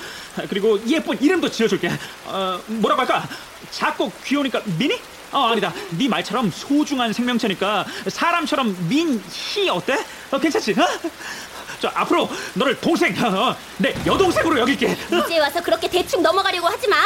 그리고 0.49 0.77
예쁜 0.87 1.19
이름도 1.21 1.49
지어줄게. 1.49 1.89
어, 2.25 2.59
뭐라고 2.67 3.01
할까? 3.01 3.27
작고 3.71 4.11
귀여우니까 4.25 4.61
미니? 4.77 4.99
어 5.31 5.47
아니다. 5.51 5.73
네 5.91 6.07
말처럼 6.07 6.49
소중한 6.51 7.11
생명체니까 7.11 7.85
사람처럼 8.07 8.75
민희 8.89 9.69
어때? 9.69 10.05
어, 10.31 10.37
괜찮지? 10.39 10.73
어? 10.73 10.87
저 11.79 11.89
앞으로 11.93 12.29
너를 12.55 12.79
동생, 12.79 13.13
어, 13.23 13.55
내 13.77 13.93
여동생으로 14.05 14.59
여길게. 14.59 14.97
이제 15.25 15.39
와서 15.39 15.61
그렇게 15.61 15.87
대충 15.89 16.21
넘어가려고 16.21 16.67
하지 16.67 16.87
마. 16.89 16.97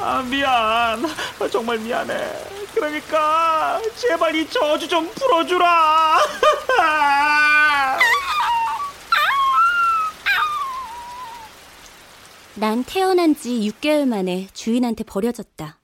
아 0.00 0.22
미안. 0.22 1.04
어, 1.38 1.48
정말 1.48 1.78
미안해. 1.78 2.61
그러니까 2.82 3.80
제발 3.96 4.34
이 4.34 4.44
저주 4.50 4.88
좀 4.88 5.08
풀어주라. 5.14 6.18
난 12.56 12.82
태어난 12.82 13.36
지 13.36 13.60
6개월 13.70 14.08
만에 14.08 14.48
주인한테 14.52 15.04
버려졌다. 15.04 15.78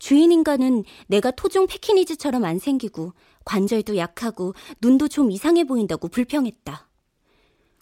주인 0.00 0.32
인간은 0.32 0.82
내가 1.06 1.30
토종 1.30 1.68
패키니즈처럼 1.68 2.44
안 2.44 2.58
생기고 2.58 3.12
관절도 3.44 3.96
약하고 3.96 4.54
눈도 4.82 5.06
좀 5.06 5.30
이상해 5.30 5.62
보인다고 5.62 6.08
불평했다. 6.08 6.88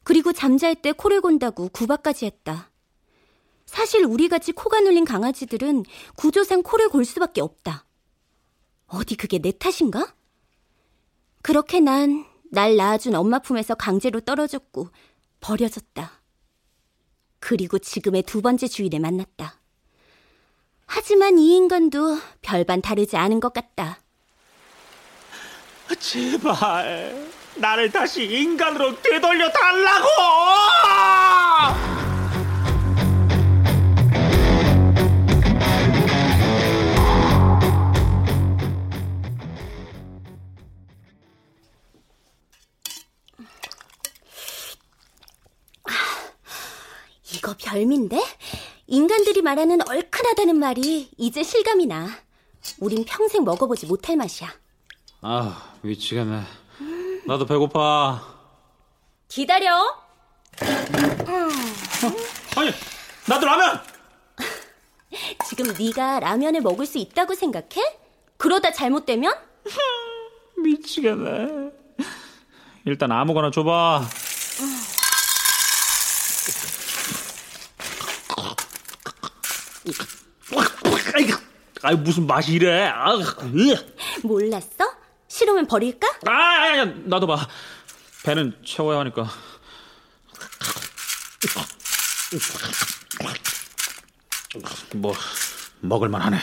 그리고 0.02 0.34
잠잘 0.34 0.74
때 0.74 0.92
코를 0.92 1.22
곤다고 1.22 1.70
구박까지 1.70 2.26
했다. 2.26 2.70
사실 3.64 4.04
우리같이 4.04 4.52
코가 4.52 4.80
눌린 4.80 5.06
강아지들은 5.06 5.84
구조상 6.14 6.62
코를 6.62 6.90
골 6.90 7.06
수밖에 7.06 7.40
없다. 7.40 7.86
어디 8.94 9.16
그게 9.16 9.38
내 9.38 9.52
탓인가? 9.52 10.14
그렇게 11.42 11.80
난 11.80 12.34
날 12.54 12.76
낳아준 12.76 13.16
엄마 13.16 13.40
품에서 13.40 13.74
강제로 13.74 14.20
떨어졌고 14.20 14.88
버려졌다. 15.40 16.12
그리고 17.40 17.78
지금의 17.80 18.22
두 18.22 18.40
번째 18.42 18.68
주인을 18.68 19.00
만났다. 19.00 19.60
하지만 20.86 21.36
이 21.36 21.56
인간도 21.56 22.16
별반 22.42 22.80
다르지 22.80 23.16
않은 23.16 23.40
것 23.40 23.52
같다. 23.52 23.98
제발 25.98 27.28
나를 27.56 27.90
다시 27.90 28.24
인간으로 28.24 29.02
되돌려 29.02 29.50
달라고! 29.50 30.08
이거 47.44 47.54
별미인데? 47.58 48.18
인간들이 48.86 49.42
말하는 49.42 49.86
얼큰하다는 49.86 50.56
말이 50.56 51.10
이제 51.18 51.42
실감이 51.42 51.84
나. 51.84 52.08
우린 52.80 53.04
평생 53.04 53.44
먹어보지 53.44 53.84
못할 53.84 54.16
맛이야. 54.16 54.48
아 55.20 55.74
미치겠네. 55.82 56.40
나도 57.26 57.44
배고파. 57.44 58.22
기다려. 59.28 59.76
아니 62.56 62.70
나도 63.28 63.44
라면. 63.44 63.78
지금 65.46 65.66
네가 65.78 66.20
라면을 66.20 66.62
먹을 66.62 66.86
수 66.86 66.96
있다고 66.96 67.34
생각해? 67.34 67.98
그러다 68.38 68.72
잘못되면? 68.72 69.34
미치겠네. 70.64 71.72
일단 72.86 73.12
아무거나 73.12 73.50
줘봐. 73.50 74.02
아이 81.82 81.94
무슨 81.96 82.26
맛이 82.26 82.52
이래? 82.52 82.86
아, 82.86 83.12
몰랐어? 84.22 84.84
싫으면 85.28 85.66
버릴까? 85.66 86.08
아, 86.26 86.32
아, 86.32 86.84
나도 87.04 87.26
봐. 87.26 87.46
배는 88.24 88.56
채워야 88.64 89.00
하니까. 89.00 89.28
뭐 94.94 95.12
먹을 95.80 96.08
만하네. 96.08 96.38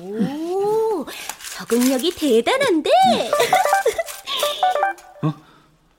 오, 0.00 1.04
적응력이 1.58 2.12
대단한데? 2.12 2.90
어? 5.22 5.34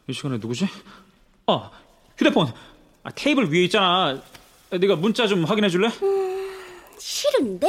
이 0.08 0.14
시간에 0.14 0.38
누구지? 0.38 0.68
어, 1.48 1.70
휴대폰. 2.18 2.52
아, 3.04 3.12
테이블 3.12 3.52
위에 3.52 3.66
있잖아. 3.66 4.20
네가 4.72 4.96
문자 4.96 5.28
좀 5.28 5.44
확인해 5.44 5.70
줄래? 5.70 5.90
싫은데? 7.02 7.68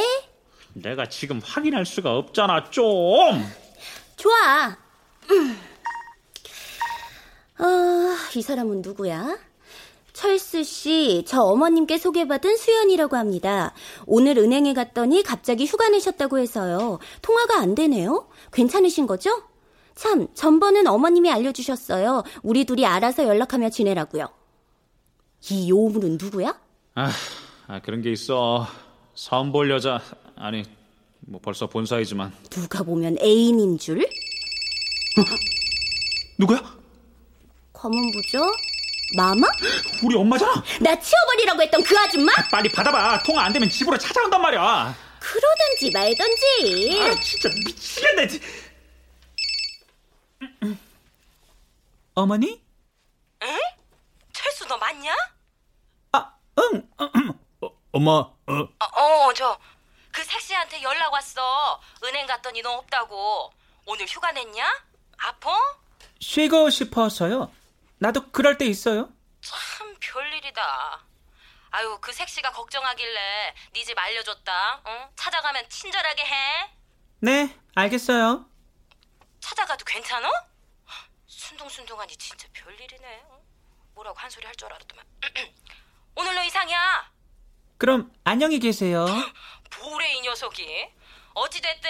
내가 0.73 1.07
지금 1.09 1.41
확인할 1.43 1.85
수가 1.85 2.15
없잖아, 2.17 2.69
좀. 2.69 2.83
좋아. 4.15 4.77
음. 5.31 5.59
어, 7.59 7.65
이 8.35 8.41
사람은 8.41 8.81
누구야? 8.81 9.37
철수 10.13 10.63
씨, 10.63 11.23
저 11.27 11.41
어머님께 11.41 11.97
소개받은 11.97 12.57
수연이라고 12.57 13.17
합니다. 13.17 13.73
오늘 14.05 14.37
은행에 14.37 14.73
갔더니 14.73 15.23
갑자기 15.23 15.65
휴가 15.65 15.89
내셨다고 15.89 16.37
해서요. 16.37 16.99
통화가 17.23 17.59
안 17.59 17.73
되네요. 17.73 18.27
괜찮으신 18.51 19.07
거죠? 19.07 19.41
참, 19.95 20.27
전번은 20.33 20.87
어머님이 20.87 21.31
알려주셨어요. 21.31 22.23
우리 22.43 22.65
둘이 22.65 22.85
알아서 22.85 23.25
연락하며 23.25 23.69
지내라고요. 23.71 24.27
이 25.49 25.69
요물은 25.69 26.17
누구야? 26.21 26.59
아, 26.95 27.11
아, 27.67 27.81
그런 27.81 28.01
게 28.01 28.11
있어. 28.11 28.67
선볼 29.15 29.69
여자 29.71 30.01
아니 30.35 30.63
뭐 31.19 31.39
벌써 31.41 31.67
본 31.67 31.85
사이지만 31.85 32.35
누가 32.49 32.83
보면 32.83 33.17
애인인 33.21 33.77
줄? 33.77 34.07
누구야? 36.37 36.59
검은 37.73 38.11
부죠? 38.11 38.39
마마? 39.15 39.47
우리 40.03 40.15
엄마잖아. 40.15 40.63
나 40.81 40.99
치워버리라고 40.99 41.61
했던 41.61 41.83
그 41.83 41.95
아줌마? 41.99 42.31
빨리 42.51 42.67
받아봐. 42.69 43.21
통화 43.23 43.43
안 43.43 43.53
되면 43.53 43.69
집으로 43.69 43.95
찾아온단 43.97 44.41
말이야. 44.41 44.95
그러든지 45.19 45.91
말든지. 45.91 46.99
아 46.99 47.19
진짜 47.19 47.49
미치겠네. 47.63 48.27
어머니? 52.15 52.61
에? 53.43 53.57
철수 54.31 54.65
너 54.67 54.77
맞냐? 54.77 55.11
아, 56.13 56.33
응. 56.59 56.89
어, 57.93 57.97
엄마. 57.97 58.11
어. 58.11 58.33
어, 58.47 59.01
어, 59.27 59.33
저 59.33 59.57
그 60.11 60.23
색시한테 60.23 60.83
연락 60.83 61.11
왔어. 61.11 61.81
은행 62.03 62.27
갔더니 62.27 62.61
너 62.61 62.73
없다고. 62.73 63.51
오늘 63.87 64.05
휴가 64.05 64.31
냈냐? 64.31 64.83
아파? 65.17 65.57
쉬고 66.19 66.69
싶어서요. 66.69 67.51
나도 67.97 68.29
그럴 68.31 68.59
때 68.59 68.65
있어요. 68.65 69.09
참 69.41 69.95
별일이다. 69.99 71.01
아유, 71.71 71.97
그 71.99 72.13
색시가 72.13 72.51
걱정하길래 72.51 73.55
네 73.73 73.83
집 73.83 73.97
알려줬다. 73.97 74.81
응? 74.85 75.09
찾아가면 75.15 75.67
친절하게 75.69 76.23
해. 76.25 76.71
네, 77.21 77.59
알겠어요. 77.73 78.45
찾아가도 79.39 79.83
괜찮아? 79.85 80.29
순둥순둥하니 81.25 82.15
진짜 82.17 82.47
별일이네. 82.53 83.23
어? 83.29 83.41
뭐라고 83.95 84.19
한 84.19 84.29
소리 84.29 84.45
할 84.45 84.55
줄 84.55 84.71
알았더만. 84.71 85.03
오늘 86.15 86.35
너 86.35 86.43
이상이야. 86.43 87.11
그럼 87.83 88.09
안녕히 88.23 88.59
계세요. 88.59 89.05
뭐래 89.81 90.13
이 90.13 90.21
녀석이. 90.21 90.65
어찌됐든 91.33 91.89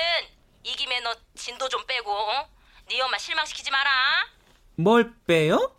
이 0.64 0.72
김에 0.76 1.00
너 1.02 1.14
진도 1.36 1.70
좀 1.70 1.86
빼고 1.86 2.10
어? 2.12 2.48
네 2.90 3.00
엄마 3.00 3.16
실망시키지 3.20 3.70
마라. 3.70 3.92
뭘 4.76 5.14
빼요? 5.28 5.72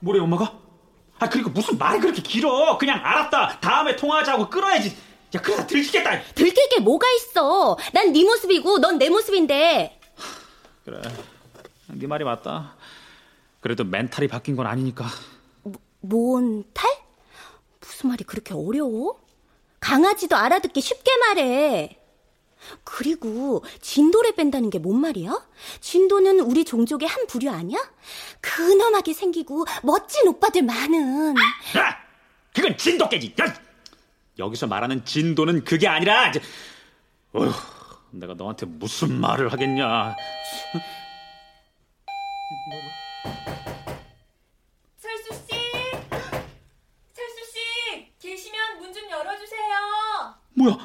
뭐래 0.00 0.18
엄마가? 0.18 0.58
아 1.20 1.28
그리고 1.28 1.50
무슨 1.50 1.78
말이 1.78 2.00
그렇게 2.00 2.20
길어? 2.20 2.76
그냥 2.78 2.98
알았다. 3.00 3.60
다음에 3.60 3.94
통화하자고 3.94 4.50
끊어야지. 4.50 4.88
야 5.36 5.40
그러다 5.40 5.68
들키겠다. 5.68 6.22
들킬 6.34 6.68
게 6.68 6.80
뭐가 6.80 7.08
있어? 7.12 7.76
난 7.92 8.12
네 8.12 8.24
모습이고 8.24 8.78
넌 8.80 8.98
내 8.98 9.08
모습인데. 9.08 10.00
그래, 10.84 11.00
네 11.86 12.06
말이 12.08 12.24
맞다. 12.24 12.74
그래도 13.60 13.84
멘탈이 13.84 14.26
바뀐 14.26 14.56
건 14.56 14.66
아니니까. 14.66 15.06
뭔 16.00 16.64
탈? 16.74 16.90
무슨 18.00 18.08
말이 18.08 18.24
그렇게 18.24 18.54
어려워? 18.54 19.20
강아지도 19.78 20.34
알아듣기 20.34 20.80
쉽게 20.80 21.10
말해. 21.18 21.98
그리고 22.82 23.62
진도를 23.82 24.34
뺀다는 24.36 24.70
게 24.70 24.78
뭔 24.78 24.98
말이야? 25.02 25.46
진도는 25.80 26.40
우리 26.40 26.64
종족의 26.64 27.06
한 27.06 27.26
부류 27.26 27.50
아니야? 27.50 27.78
근엄하게 28.40 29.12
생기고 29.12 29.66
멋진 29.82 30.28
오빠들 30.28 30.62
많은. 30.62 31.34
야, 31.76 31.98
그건 32.54 32.78
진돗개지. 32.78 33.34
야! 33.42 33.54
여기서 34.38 34.66
말하는 34.66 35.04
진도는 35.04 35.64
그게 35.64 35.86
아니라, 35.86 36.32
어휴, 37.34 37.52
내가 38.12 38.32
너한테 38.32 38.64
무슨 38.64 39.20
말을 39.20 39.52
하겠냐. 39.52 40.16
뭐야? 50.60 50.78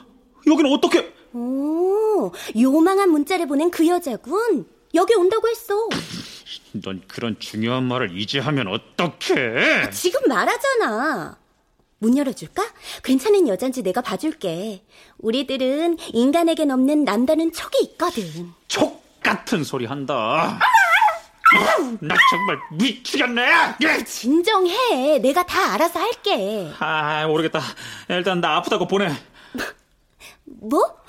여기는 0.47 0.71
어떻게? 0.71 1.13
오, 1.33 2.31
요망한 2.59 3.09
문자를 3.09 3.47
보낸 3.47 3.69
그 3.69 3.88
여자군. 3.88 4.67
여기 4.93 5.13
온다고 5.15 5.49
했어. 5.49 5.89
넌 6.71 7.01
그런 7.07 7.38
중요한 7.39 7.83
말을 7.83 8.17
이제 8.17 8.39
하면 8.39 8.67
어떡해? 8.67 9.89
지금 9.91 10.21
말하잖아. 10.27 11.38
문 11.99 12.17
열어줄까? 12.17 12.63
괜찮은 13.03 13.47
여잔지 13.47 13.81
내가 13.83 14.01
봐줄게. 14.01 14.83
우리들은 15.17 15.97
인간에겐 16.13 16.71
없는 16.71 17.03
남다른 17.03 17.51
촉이 17.51 17.83
있거든. 17.91 18.51
촉 18.67 19.03
같은 19.21 19.63
소리 19.63 19.85
한다. 19.85 20.59
나 21.99 22.15
정말 22.29 22.57
미치겠네. 22.71 23.47
예! 23.83 24.03
진정해. 24.03 25.19
내가 25.19 25.45
다 25.45 25.73
알아서 25.73 25.99
할게. 25.99 26.69
아, 26.79 27.25
모르겠다. 27.27 27.61
일단 28.09 28.39
나 28.41 28.57
아프다고 28.57 28.88
보내. 28.88 29.09
뭐? 30.45 31.01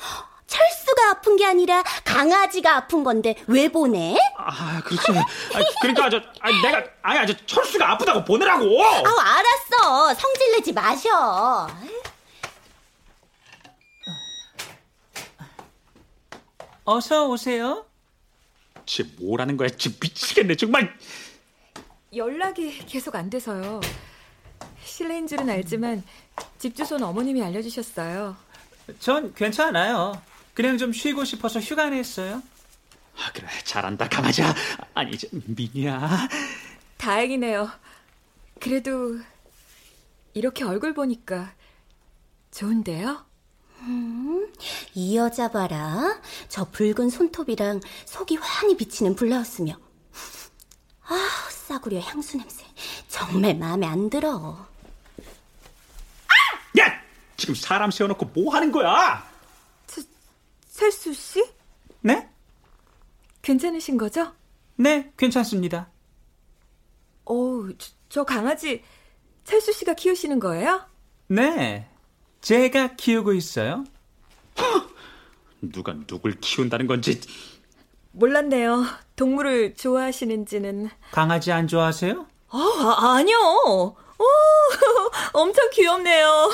철수가 0.46 1.10
아픈 1.10 1.36
게 1.36 1.44
아니라 1.44 1.82
강아지가 2.04 2.76
아픈 2.76 3.02
건데 3.02 3.34
왜 3.48 3.68
보내? 3.68 4.16
아, 4.38 4.80
그렇지. 4.82 5.10
아, 5.10 5.60
그러니까 5.82 6.08
저 6.08 6.18
아, 6.40 6.50
내가 6.62 6.84
아니, 7.02 7.26
저 7.26 7.34
철수가 7.46 7.90
아프다고 7.92 8.24
보내라고. 8.24 8.64
아우 8.84 9.18
알았어. 9.18 10.14
성질 10.14 10.52
내지 10.52 10.72
마셔. 10.72 11.68
어서 16.84 17.26
오세요. 17.28 17.84
쟤 18.86 19.02
뭐라는 19.18 19.56
거야? 19.56 19.68
쟤 19.70 19.90
미치겠네, 20.00 20.54
정말. 20.54 20.96
연락이 22.14 22.78
계속 22.86 23.16
안 23.16 23.28
돼서요. 23.28 23.80
실례인 24.86 25.26
줄은 25.26 25.48
알지만 25.50 26.02
집 26.58 26.74
주소는 26.76 27.04
어머님이 27.06 27.42
알려주셨어요. 27.42 28.36
전 29.00 29.34
괜찮아요. 29.34 30.20
그냥 30.54 30.78
좀 30.78 30.92
쉬고 30.92 31.24
싶어서 31.24 31.60
휴가 31.60 31.90
냈어요. 31.90 32.42
아, 33.18 33.32
그래. 33.32 33.46
잘한다, 33.64 34.08
강아지야. 34.08 34.54
아니, 34.94 35.12
이제 35.12 35.28
미니야. 35.32 36.28
다행이네요. 36.98 37.70
그래도 38.60 39.18
이렇게 40.34 40.64
얼굴 40.64 40.94
보니까 40.94 41.52
좋은데요? 42.52 43.24
음, 43.80 44.50
이 44.94 45.16
여자 45.16 45.50
봐라. 45.50 46.20
저 46.48 46.64
붉은 46.70 47.10
손톱이랑 47.10 47.80
속이 48.06 48.36
환히 48.36 48.76
비치는 48.76 49.14
블라우스며. 49.16 49.76
아, 51.08 51.28
싸구려 51.50 52.00
향수 52.00 52.36
냄새. 52.38 52.64
정말 53.08 53.56
마음에 53.56 53.86
안 53.86 54.08
들어. 54.10 54.66
야! 57.36 57.38
지금 57.38 57.54
사람 57.54 57.90
세워놓고 57.90 58.26
뭐 58.34 58.54
하는 58.54 58.72
거야? 58.72 59.24
설수 60.68 61.12
씨? 61.14 61.44
네? 62.00 62.28
괜찮으신 63.42 63.96
거죠? 63.96 64.32
네, 64.76 65.12
괜찮습니다. 65.16 65.88
어, 67.24 67.34
저, 67.78 67.90
저 68.08 68.24
강아지 68.24 68.82
철수 69.44 69.72
씨가 69.72 69.94
키우시는 69.94 70.38
거예요? 70.40 70.82
네, 71.28 71.88
제가 72.40 72.96
키우고 72.96 73.32
있어요. 73.32 73.84
누가 75.62 75.94
누굴 76.06 76.38
키운다는 76.40 76.86
건지 76.86 77.20
몰랐네요. 78.12 78.84
동물을 79.16 79.74
좋아하시는지는. 79.74 80.90
강아지 81.10 81.52
안 81.52 81.66
좋아하세요? 81.68 82.26
아, 82.48 82.58
아 82.98 83.14
아니요. 83.16 83.36
오, 83.38 83.96
엄청 85.32 85.70
귀엽네요. 85.70 86.50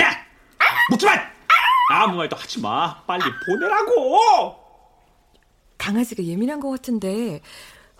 야! 0.00 0.10
묻지 0.90 1.06
마! 1.06 1.12
아무 1.90 2.16
말도 2.16 2.36
하지 2.36 2.60
마. 2.60 3.02
빨리 3.06 3.24
보내라고! 3.46 4.60
강아지가 5.78 6.22
예민한 6.24 6.60
것 6.60 6.70
같은데, 6.70 7.40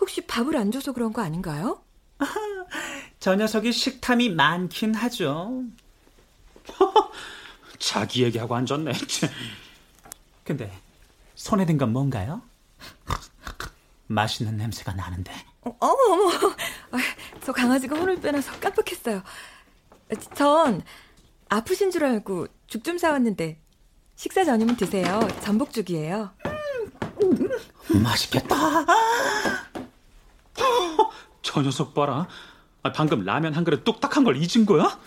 혹시 0.01 0.21
밥을 0.27 0.57
안 0.57 0.71
줘서 0.71 0.93
그런 0.93 1.13
거 1.13 1.23
아닌가요? 1.23 1.83
저 3.21 3.35
녀석이 3.37 3.73
식탐이 3.73 4.31
많긴 4.31 4.95
하죠. 4.95 5.65
자기 7.79 8.23
얘기하고 8.23 8.55
앉았네. 8.55 8.93
근데 10.45 10.73
손에 11.35 11.67
든 11.67 11.77
건 11.79 11.93
뭔가요? 11.93 12.43
맛있는 14.07 14.57
냄새가 14.57 14.93
나는데. 14.93 15.33
어, 15.63 15.77
어머, 15.81 15.95
어머. 15.95 16.31
저 17.45 17.53
강아지가 17.53 17.97
혼을 17.97 18.21
빼놔서 18.21 18.59
깜빡했어요. 18.61 19.23
전 20.35 20.83
아프신 21.57 21.91
줄 21.91 22.05
알고 22.05 22.47
죽 22.67 22.83
좀 22.83 22.97
사왔는데 22.97 23.61
식사 24.17 24.45
전이면 24.45 24.77
드세요. 24.77 25.21
전복죽이에요. 25.43 26.31
음, 27.23 28.03
맛있겠다. 28.03 28.57
저 31.43 31.61
녀석 31.63 31.93
봐라. 31.93 32.27
방금 32.95 33.25
라면 33.25 33.53
한 33.55 33.65
그릇 33.65 33.85
뚝딱 33.85 34.17
한 34.17 34.25
걸 34.25 34.37
잊은 34.37 34.65
거야? 34.65 34.99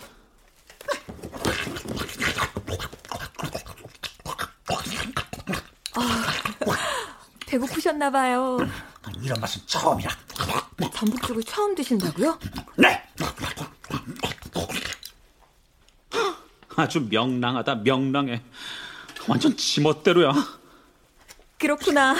아, 5.94 6.26
배고프셨나 7.46 8.10
봐요. 8.10 8.58
이런 9.22 9.40
맛은 9.40 9.62
처음이야. 9.66 10.08
전복죽을 10.94 11.42
처음 11.44 11.74
드신다고요? 11.74 12.38
네. 12.76 13.02
아주 16.76 17.06
명랑하다 17.10 17.76
명랑해. 17.76 18.42
완전 19.28 19.56
지멋대로야. 19.56 20.32
그렇구나. 21.58 22.14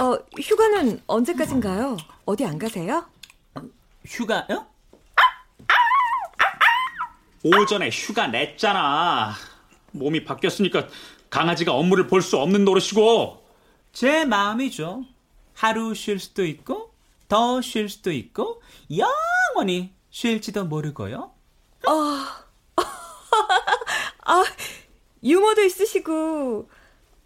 어, 0.00 0.16
휴가는 0.40 1.00
언제까지인가요? 1.06 1.96
어디 2.24 2.44
안 2.44 2.58
가세요? 2.58 3.06
휴가요? 4.04 4.66
오전에 7.44 7.90
휴가 7.90 8.26
냈잖아. 8.26 9.34
몸이 9.92 10.24
바뀌었으니까 10.24 10.88
강아지가 11.30 11.72
업무를 11.72 12.06
볼 12.06 12.20
수 12.22 12.36
없는 12.38 12.64
노릇이고. 12.64 13.46
제 13.92 14.24
마음이죠. 14.24 15.04
하루 15.54 15.94
쉴 15.94 16.18
수도 16.18 16.44
있고, 16.44 16.92
더 17.28 17.60
쉴 17.62 17.88
수도 17.88 18.10
있고, 18.12 18.62
영원히 18.96 19.92
쉴지도 20.10 20.64
모르고요. 20.66 21.32
아, 21.86 22.44
아, 24.28 24.44
유머도 25.24 25.62
있으시고, 25.64 26.68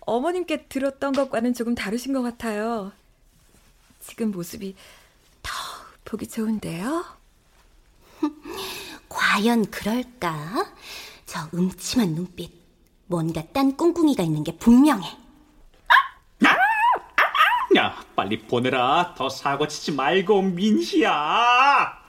어머님께 0.01 0.67
들었던 0.69 1.13
것과는 1.13 1.53
조금 1.53 1.75
다르신 1.75 2.13
것 2.13 2.23
같아요. 2.23 2.93
지금 4.01 4.31
모습이 4.31 4.77
더 5.43 5.53
보기 6.05 6.29
좋은데요? 6.29 7.05
과연 9.09 9.71
그럴까? 9.73 10.73
저 11.27 11.49
음침한 11.53 12.15
눈빛. 12.15 12.53
뭔가 13.07 13.43
딴 13.53 13.77
꿍꿍이가 13.77 14.23
있는 14.23 14.45
게 14.45 14.57
분명해. 14.57 15.19
야, 17.77 18.05
빨리 18.15 18.39
보내라. 18.39 19.15
더 19.17 19.29
사고 19.29 19.67
치지 19.67 19.93
말고 19.93 20.43
민희야. 20.43 22.01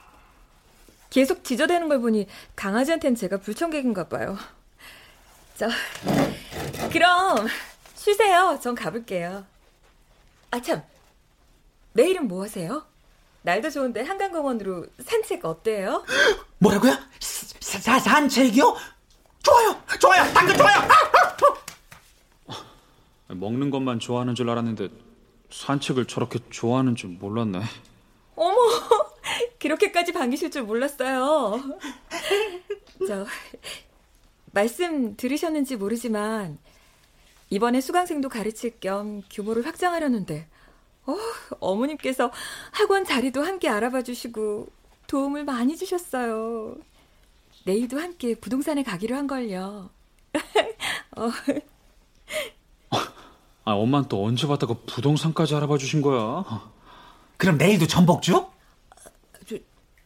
계속 1.10 1.42
지저대는 1.42 1.88
걸 1.88 2.00
보니 2.00 2.28
강아지한테는 2.54 3.16
제가 3.16 3.38
불청객인가 3.38 4.08
봐요. 4.08 4.36
저 5.56 5.68
그럼 6.92 7.46
쉬세요. 7.94 8.58
전 8.62 8.74
가볼게요. 8.74 9.44
아 10.50 10.60
참. 10.60 10.82
내일은 11.92 12.26
뭐 12.26 12.42
하세요? 12.42 12.84
날도 13.42 13.70
좋은데 13.70 14.02
한강공원으로 14.02 14.86
산책 15.04 15.44
어때요? 15.44 16.04
뭐라고요? 16.58 16.96
사, 17.20 17.78
사, 17.78 17.98
산책이요? 18.00 18.76
좋아요, 19.42 19.82
좋아요, 20.00 20.32
당근 20.32 20.56
좋아요. 20.56 20.78
먹는 23.28 23.70
것만 23.70 24.00
좋아하는 24.00 24.34
줄 24.34 24.48
알았는데 24.48 24.88
산책을 25.50 26.06
저렇게 26.06 26.38
좋아하는 26.50 26.96
줄 26.96 27.10
몰랐네. 27.10 27.60
어머, 28.36 28.56
그렇게까지 29.60 30.12
반기실 30.12 30.50
줄 30.50 30.62
몰랐어요. 30.62 31.60
저 33.06 33.26
말씀 34.54 35.16
들으셨는지 35.16 35.74
모르지만 35.76 36.58
이번에 37.50 37.80
수강생도 37.80 38.28
가르칠 38.28 38.78
겸 38.78 39.20
규모를 39.28 39.66
확장하려는데 39.66 40.48
어, 41.06 41.16
어머님께서 41.60 42.30
학원 42.70 43.04
자리도 43.04 43.42
함께 43.42 43.68
알아봐 43.68 44.02
주시고 44.02 44.68
도움을 45.08 45.44
많이 45.44 45.76
주셨어요. 45.76 46.76
내일도 47.66 47.98
함께 47.98 48.34
부동산에 48.36 48.82
가기로 48.84 49.16
한 49.16 49.26
걸요. 49.26 49.90
어. 51.16 51.30
아, 53.66 53.72
엄마는 53.72 54.08
또 54.08 54.24
언제 54.24 54.46
봤다고 54.46 54.82
부동산까지 54.86 55.54
알아봐 55.56 55.78
주신 55.78 56.00
거야? 56.00 56.44
그럼 57.36 57.58
내일도 57.58 57.86
전복죽? 57.86 58.52
주, 59.46 59.58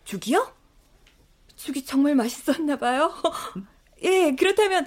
죽이요? 0.05 0.53
죽이 1.57 1.85
정말 1.85 2.15
맛있었나 2.15 2.77
봐요. 2.77 3.13
예, 4.03 4.35
그렇다면 4.39 4.87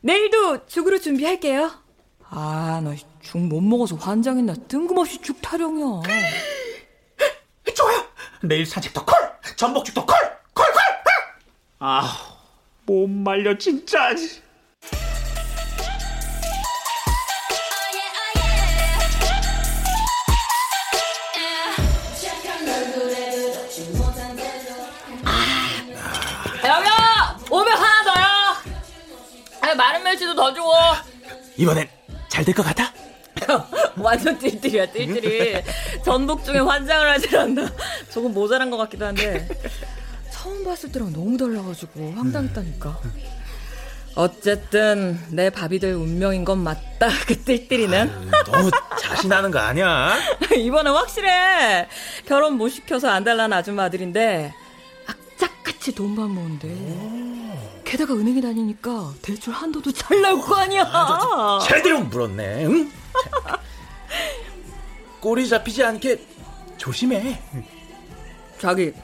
내일도 0.00 0.66
죽으로 0.66 0.98
준비할게요. 1.00 1.70
아, 2.28 2.80
나 2.82 2.94
죽 3.22 3.38
못 3.38 3.60
먹어서 3.60 3.94
환장했나 3.96 4.54
뜬금없이 4.68 5.18
죽 5.22 5.40
타령이야. 5.40 6.02
좋아요. 7.74 8.04
내일 8.42 8.66
산책도 8.66 9.04
콜, 9.04 9.14
전복죽도 9.56 10.04
콜, 10.04 10.16
콜, 10.52 10.64
콜. 10.66 10.74
아, 11.78 12.36
못 12.84 13.06
말려 13.08 13.56
진짜. 13.56 14.10
아, 30.12 30.14
멸치도 30.14 30.34
더 30.34 30.52
줘! 30.52 30.62
이번엔 31.56 31.88
잘 32.28 32.44
될 32.44 32.54
것 32.54 32.62
같아? 32.62 32.92
완전 33.96 34.38
띨띨이야, 34.38 34.92
띨띨이. 34.92 35.62
전복 36.04 36.44
중에 36.44 36.58
환장을 36.58 37.10
하질 37.10 37.36
않나. 37.36 37.72
조금 38.10 38.32
모자란 38.34 38.70
것 38.70 38.76
같기도 38.76 39.06
한데. 39.06 39.48
처음 40.30 40.64
봤을 40.64 40.92
때랑 40.92 41.12
너무 41.12 41.36
달라가지고 41.38 42.12
황당했다니까. 42.16 43.00
어쨌든 44.14 45.18
내 45.30 45.48
밥이 45.48 45.78
될 45.78 45.94
운명인 45.94 46.44
건 46.44 46.58
맞다. 46.58 47.08
그 47.26 47.42
띨띨이는. 47.44 48.30
너무 48.52 48.70
자신하는 49.00 49.50
거 49.50 49.58
아니야? 49.60 50.14
이번엔 50.54 50.92
확실해. 50.92 51.88
결혼 52.26 52.58
못 52.58 52.68
시켜서 52.68 53.08
안달난 53.08 53.52
아줌마 53.52 53.84
아들인데 53.84 54.52
악착같이 55.06 55.94
돈만 55.94 56.30
모은대. 56.30 56.68
게다가 57.92 58.14
은행에 58.14 58.40
다니니까 58.40 59.12
대출 59.20 59.52
한도도 59.52 59.92
잘 59.92 60.22
나올 60.22 60.40
거 60.40 60.56
아니야. 60.56 60.86
제대로 61.68 62.00
물었네. 62.00 62.64
응? 62.64 62.90
꼬리 65.20 65.46
잡히지 65.46 65.84
않게 65.84 66.26
조심해. 66.78 67.38
자기 68.58 68.94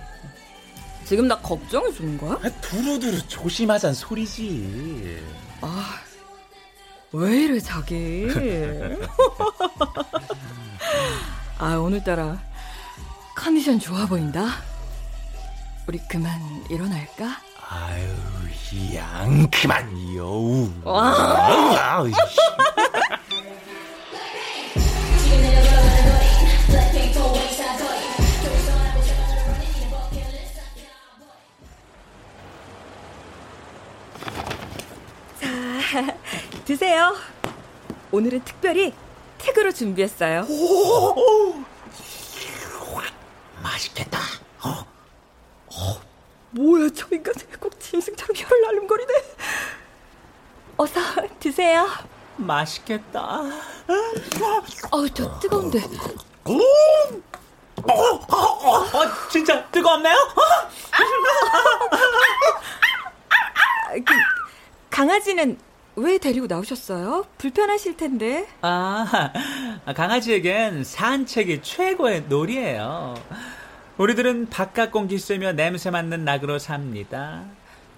지금 1.05 1.29
나 1.29 1.39
걱정해 1.39 1.93
주는 1.93 2.17
거야? 2.17 2.39
아, 2.43 2.49
두루두루 2.63 3.29
조심하잔 3.29 3.93
소리지. 3.93 5.23
아, 5.61 6.01
왜 7.13 7.43
이래 7.43 7.61
자기? 7.61 8.27
아 11.59 11.75
오늘따라 11.75 12.41
컨디션 13.37 13.79
좋아 13.79 14.07
보인다. 14.07 14.47
우리 15.87 15.99
그만 16.09 16.41
일어날까? 16.71 17.43
아유, 17.69 18.07
양 18.95 19.49
그만 19.51 20.15
여우. 20.15 20.71
와. 20.85 21.15
아우, 21.79 22.11
자, 22.11 22.17
드세요. 36.67 37.17
오늘은 38.11 38.45
특별히 38.45 38.93
택으로 39.39 39.73
준비했어요. 39.73 40.47
맛있겠다. 43.63 44.19
뭐야, 46.51 46.89
저 46.95 47.07
인간 47.13 47.35
꼭 47.61 47.79
짐승처럼 47.79 48.35
혀를 48.35 48.63
날름거리네. 48.63 49.13
어서 50.79 51.01
드세요. 51.59 51.89
맛있겠다. 52.37 53.43
어우, 54.93 55.11
저 55.11 55.41
뜨거운데. 55.41 55.81
어, 56.45 57.93
어, 57.93 59.29
진짜 59.29 59.65
뜨거웠나요? 59.67 60.17
아, 63.57 63.93
그, 63.95 64.15
강아지는 64.89 65.59
왜 65.97 66.19
데리고 66.19 66.47
나오셨어요? 66.47 67.27
불편하실 67.39 67.97
텐데. 67.97 68.47
아, 68.63 69.33
강아지에겐 69.97 70.85
산책이 70.85 71.63
최고의 71.63 72.27
놀이에요. 72.29 73.17
우리들은 73.97 74.49
바깥 74.49 74.93
공기 74.93 75.19
쐬며 75.19 75.55
냄새 75.55 75.91
맡는 75.91 76.25
낙으로 76.25 76.61
삽니다. 76.61 77.47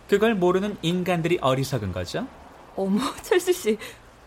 그걸 0.09 0.35
모르는 0.35 0.79
인간들이 0.81 1.39
어리석은 1.43 1.93
거죠. 1.93 2.27
어머, 2.81 2.99
철수 3.23 3.53
씨. 3.53 3.77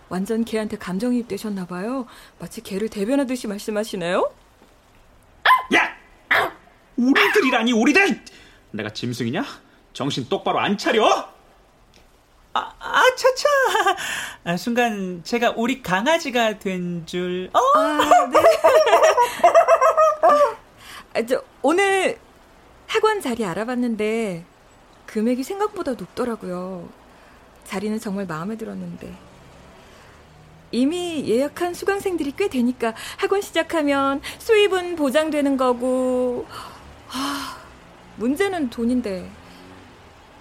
완전 0.09 0.45
개한테 0.45 0.77
감정이입 0.77 1.27
되셨나 1.27 1.65
봐요. 1.65 2.05
마치 2.37 2.61
개를 2.61 2.87
대변하듯이 2.87 3.47
말씀하시네요. 3.47 4.31
야! 5.75 5.95
우리들이라니 6.95 7.73
우리들! 7.73 8.23
내가 8.71 8.91
짐승이냐? 8.91 9.43
정신 9.93 10.29
똑바로 10.29 10.59
안 10.59 10.77
차려? 10.77 11.33
아, 12.53 12.73
아차차! 12.79 13.49
아, 14.43 14.57
순간 14.57 15.21
제가 15.23 15.55
우리 15.57 15.81
강아지가 15.81 16.59
된 16.59 17.03
줄. 17.07 17.49
어? 17.53 17.59
아, 17.79 18.27
네. 18.31 18.39
아, 21.15 21.25
저 21.25 21.43
오늘 21.63 22.19
학원 22.85 23.19
자리 23.19 23.43
알아봤는데 23.45 24.45
금액이 25.07 25.41
생각보다 25.43 25.93
높더라고요. 25.93 26.87
자리는 27.65 27.99
정말 27.99 28.25
마음에 28.25 28.55
들었는데 28.57 29.13
이미 30.71 31.25
예약한 31.27 31.73
수강생들이 31.73 32.33
꽤 32.35 32.47
되니까 32.49 32.93
학원 33.17 33.41
시작하면 33.41 34.21
수입은 34.39 34.95
보장되는 34.95 35.55
거고 35.57 36.47
아, 37.11 37.57
문제는 38.17 38.69
돈인데 38.69 39.29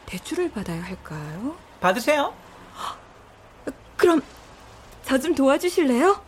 대출을 0.06 0.50
받아야 0.50 0.82
할까요? 0.82 1.56
받으세요. 1.80 2.34
그럼 3.96 4.20
저 5.04 5.18
좀 5.18 5.34
도와주실래요? 5.34 6.22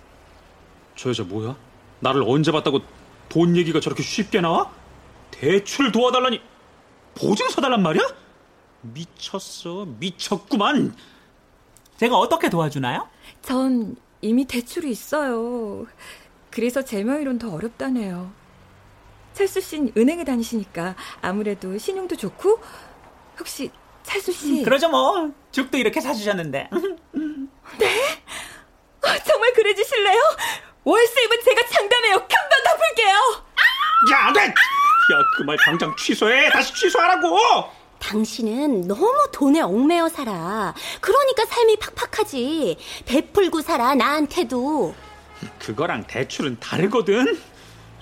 저 0.96 1.08
여자 1.10 1.22
뭐야? 1.24 1.56
나를 2.00 2.22
언제 2.26 2.52
봤다고 2.52 2.80
돈 3.28 3.56
얘기가 3.56 3.80
저렇게 3.80 4.02
쉽게 4.02 4.40
나와? 4.40 4.70
대출 5.30 5.90
도와달라니 5.90 6.40
보증서 7.14 7.60
달란 7.60 7.82
말이야? 7.82 8.02
미쳤어 8.92 9.86
미쳤구만 9.98 10.94
제가 11.96 12.16
어떻게 12.16 12.48
도와주나요? 12.50 13.08
전 13.42 13.96
이미 14.20 14.44
대출이 14.44 14.90
있어요. 14.90 15.86
그래서 16.50 16.82
제 16.82 17.02
명의로는 17.04 17.38
더 17.38 17.52
어렵다네요. 17.52 18.32
철수 19.32 19.60
씨는 19.60 19.92
은행에 19.96 20.24
다니시니까 20.24 20.94
아무래도 21.20 21.76
신용도 21.76 22.16
좋고 22.16 22.60
혹시 23.40 23.70
찰수 24.04 24.32
씨 24.32 24.62
그러죠 24.62 24.88
뭐 24.88 25.32
죽도 25.50 25.76
이렇게 25.78 26.00
사주셨는데 26.00 26.70
네? 27.78 28.18
아, 29.02 29.18
정말 29.24 29.52
그래 29.54 29.74
주실래요? 29.74 30.20
월세입은 30.84 31.42
제가 31.44 31.66
장담해요. 31.68 32.18
금방 32.18 32.62
갚을게요. 32.64 33.16
야, 34.12 34.26
안 34.26 34.32
돼! 34.34 34.40
야, 34.44 34.52
그 35.36 35.42
말 35.44 35.56
당장 35.64 35.94
취소해. 35.96 36.50
다시 36.50 36.72
취소하라고! 36.74 37.38
당신은 38.04 38.86
너무 38.86 39.28
돈에 39.32 39.60
얽매여 39.62 40.10
살아. 40.10 40.74
그러니까 41.00 41.46
삶이 41.46 41.76
팍팍하지. 41.78 42.76
베풀고 43.06 43.62
살아, 43.62 43.94
나한테도. 43.94 44.94
그거랑 45.58 46.06
대출은 46.06 46.58
다르거든. 46.60 47.38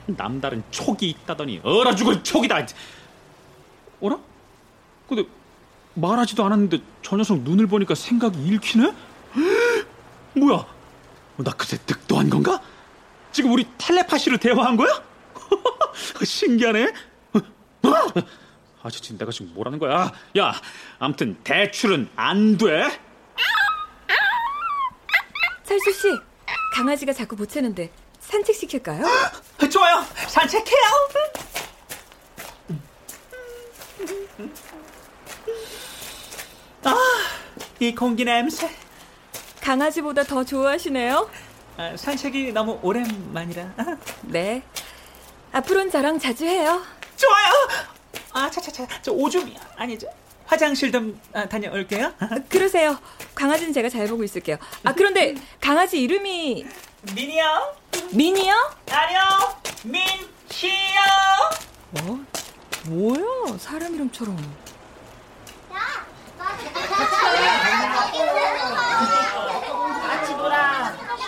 남다른 0.07 0.65
촉이 0.73 0.99
있다더니 1.03 1.61
얼어 1.63 1.95
죽을 1.95 2.23
촉이다. 2.25 2.67
어라? 4.01 4.19
근데 5.09 5.25
말하지도 5.95 6.45
않았는데 6.45 6.79
저 7.03 7.17
녀석 7.17 7.39
눈을 7.41 7.69
보니까 7.69 7.95
생각이 7.95 8.39
읽히네? 8.45 8.93
뭐야? 10.35 10.67
나 11.37 11.53
그새 11.53 11.79
득도한 11.87 12.29
건가? 12.29 12.61
지금 13.31 13.53
우리 13.53 13.67
텔레파시로 13.79 14.39
대화한 14.39 14.77
거야? 14.77 15.01
신기하네. 16.25 16.93
아, 18.83 18.91
지금 18.91 19.19
내가 19.19 19.31
지금 19.31 19.53
뭐라는 19.55 19.79
거야? 19.79 20.11
야, 20.39 20.53
암튼 20.99 21.37
대출은 21.45 22.09
안 22.17 22.57
돼. 22.59 22.83
찰수 25.65 25.93
씨, 25.93 26.09
강아지가 26.75 27.13
자꾸 27.13 27.37
보채는데 27.37 27.91
산책 28.21 28.55
시킬까요? 28.55 29.05
좋아요 29.71 30.05
산책해요 30.29 30.83
아 36.85 36.95
이 37.81 37.95
공기 37.95 38.25
냄새 38.25 38.71
강아지보다 39.61 40.23
더 40.25 40.45
좋아하시네요. 40.45 41.29
아, 41.77 41.97
산책이 41.97 42.53
너무 42.53 42.79
오랜만이라 42.83 43.75
네. 44.23 44.63
앞으로는 45.53 45.91
저랑 45.91 46.19
자주 46.19 46.45
해요. 46.45 46.81
좋아요 47.17 47.53
아 48.33 48.51
차차차 48.51 48.87
저 49.03 49.13
오줌이 49.13 49.57
아니죠 49.77 50.09
화장실 50.47 50.91
좀 50.93 51.19
아, 51.33 51.47
다녀올게요 51.49 52.13
그러세요. 52.49 52.99
강아지는 53.35 53.73
제가 53.73 53.89
잘 53.89 54.07
보고 54.07 54.23
있을게요. 54.25 54.57
아 54.85 54.93
그런데 54.93 55.35
강아지 55.61 56.01
이름이 56.03 56.67
미니요 57.15 57.75
미니요? 58.13 58.55
아니요 58.91 59.21
민시요 59.85 61.01
어? 62.01 62.21
뭐야? 62.87 63.57
사람 63.59 63.95
이름처럼. 63.95 64.37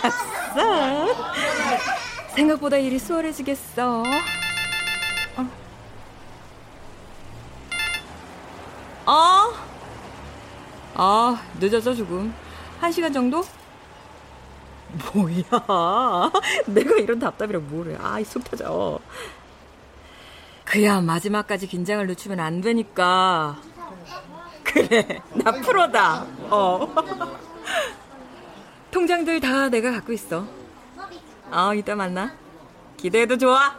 아싸. 0.03 1.05
생각보다 2.35 2.77
일이 2.77 2.99
수월해지겠어. 2.99 4.01
어. 4.01 4.03
어? 9.05 9.53
아, 10.95 11.41
늦었어, 11.59 11.93
조금. 11.93 12.33
한 12.79 12.91
시간 12.91 13.11
정도? 13.13 13.43
뭐야. 15.13 15.43
내가 16.67 16.95
이런 16.95 17.19
답답이랑 17.19 17.67
뭐래. 17.69 17.97
아, 18.01 18.19
이 18.19 18.23
속 18.25 18.43
터져. 18.43 18.99
그야 20.63 20.99
마지막까지 21.01 21.67
긴장을 21.67 22.05
늦추면 22.07 22.39
안 22.39 22.61
되니까. 22.61 23.57
그래, 24.63 25.21
나 25.33 25.51
프로다. 25.51 26.25
어. 26.49 26.87
통장들 28.91 29.39
다 29.41 29.69
내가 29.69 29.91
갖고 29.91 30.11
있어. 30.13 30.45
어, 31.51 31.73
이따 31.75 31.95
만나. 31.95 32.33
기대해도 32.97 33.37
좋아. 33.37 33.75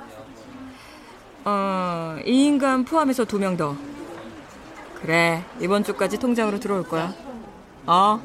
어, 1.45 2.19
이 2.25 2.45
인간 2.47 2.85
포함해서 2.85 3.25
두 3.25 3.39
명 3.39 3.57
더. 3.57 3.75
그래, 5.07 5.43
이번 5.61 5.85
주까지 5.85 6.19
통장으로 6.19 6.59
들어올 6.59 6.83
거야. 6.83 7.15
어, 7.87 8.21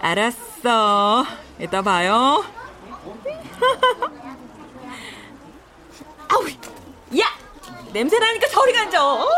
알았어. 0.00 1.24
이따 1.60 1.82
봐요. 1.82 2.42
아우, 6.26 6.48
야! 7.20 7.26
냄새 7.92 8.18
나니까 8.18 8.48
저리 8.48 8.72
간져. 8.72 9.00
어? 9.00 9.28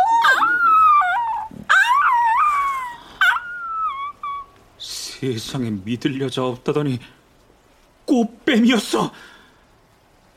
세상에 4.79 5.69
믿을 5.71 6.19
여자 6.23 6.42
없다더니 6.42 7.01
꽃뱀이었어. 8.07 9.12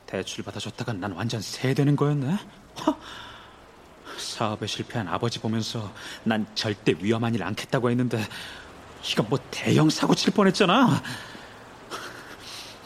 대출 0.04 0.44
받아줬다가 0.44 0.92
난 0.92 1.12
완전 1.12 1.40
새되는 1.40 1.96
거였네. 1.96 2.36
허. 2.86 2.96
사업에 4.20 4.66
실패한 4.66 5.08
아버지 5.08 5.38
보면서 5.38 5.92
난 6.24 6.46
절대 6.54 6.94
위험한 7.00 7.34
일 7.34 7.42
않겠다고 7.42 7.90
했는데 7.90 8.24
이건 9.10 9.26
뭐 9.28 9.38
대형 9.50 9.90
사고 9.90 10.14
칠 10.14 10.32
뻔했잖아. 10.32 11.02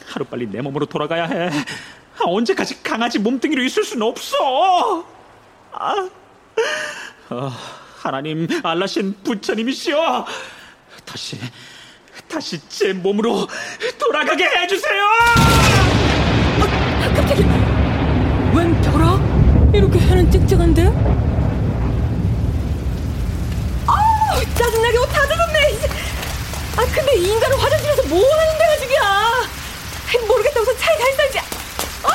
하루빨리 0.07 0.47
내 0.47 0.61
몸으로 0.61 0.87
돌아가야 0.87 1.25
해. 1.25 1.51
아, 2.19 2.23
언제까지 2.25 2.83
강아지 2.83 3.19
몸뚱이로 3.19 3.63
있을 3.65 3.83
수는 3.83 4.07
없어. 4.07 5.05
아, 5.73 6.09
아, 7.31 7.59
하나님, 7.99 8.47
알라신 8.63 9.17
부처님이시여. 9.25 10.27
다시, 11.05 11.39
다시 12.29 12.61
제 12.69 12.93
몸으로 12.93 13.49
돌아가게 13.99 14.45
해주세요! 14.45 15.05
갑자기 17.17 17.43
웬 17.43 17.49
벼락? 17.49 17.64
이렇게 19.75 19.99
해는 19.99 20.31
쨍쨍한데? 20.31 20.87
아우 23.87 24.45
짜증나게 24.55 24.99
옷다 24.99 25.27
젖었네 25.27 25.79
아 26.77 26.85
근데 26.95 27.17
이 27.17 27.29
인간은 27.29 27.59
화장실에서 27.59 28.03
뭐 28.05 28.19
하는 28.19 28.59
데가 28.59 28.75
아이, 30.15 30.27
모르겠다 30.27 30.61
우선 30.61 30.77
차에 30.79 30.97
가 30.97 31.09
있어야지 31.09 31.39
아! 31.41 32.15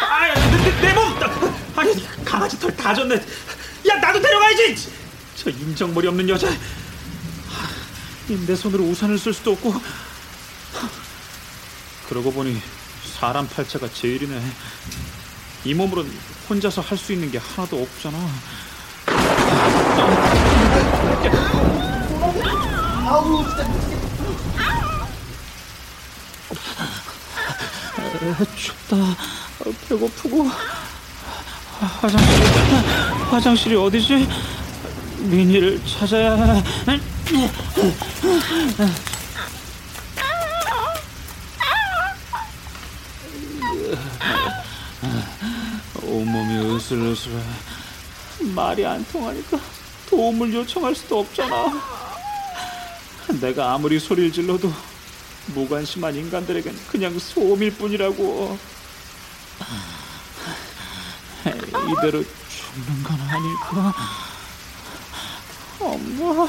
아, 0.00 0.34
내, 0.34 0.80
내 0.80 0.92
몸! 0.94 1.18
아니, 1.76 2.24
강아지 2.24 2.58
털다 2.58 2.94
졌네. 2.94 3.14
야, 3.88 3.96
나도 4.00 4.20
데려가야지! 4.20 4.90
저 5.36 5.50
인정머리 5.50 6.08
없는 6.08 6.28
여자. 6.28 6.48
내 8.46 8.54
손으로 8.54 8.84
우산을 8.84 9.18
쓸 9.18 9.32
수도 9.32 9.52
없고. 9.52 9.74
그러고 12.08 12.32
보니 12.32 12.60
사람 13.18 13.48
팔자가 13.48 13.88
제일이네. 13.92 14.40
이 15.64 15.74
몸으론 15.74 16.10
혼자서 16.48 16.80
할 16.80 16.98
수 16.98 17.12
있는 17.12 17.30
게 17.30 17.38
하나도 17.38 17.82
없잖아. 17.82 18.18
춥다. 28.56 28.96
배고프고. 29.88 30.48
화장실, 31.80 32.44
화장실이 33.30 33.76
어디지? 33.76 34.28
미니를 35.18 35.80
찾아야 35.86 36.34
해. 36.34 36.62
온몸이 46.02 46.74
으슬으슬해. 46.74 47.42
말이 48.54 48.84
안 48.86 49.04
통하니까 49.06 49.58
도움을 50.08 50.52
요청할 50.52 50.94
수도 50.94 51.20
없잖아. 51.20 51.72
내가 53.40 53.74
아무리 53.74 54.00
소리를 54.00 54.32
질러도 54.32 54.72
무관심한 55.54 56.14
인간들에겐 56.16 56.76
그냥 56.88 57.18
소음일 57.18 57.74
뿐이라고. 57.76 58.58
이대로 61.44 62.22
죽는 62.22 63.02
건 63.02 63.20
아닐까? 63.20 63.94
엄마. 65.80 66.48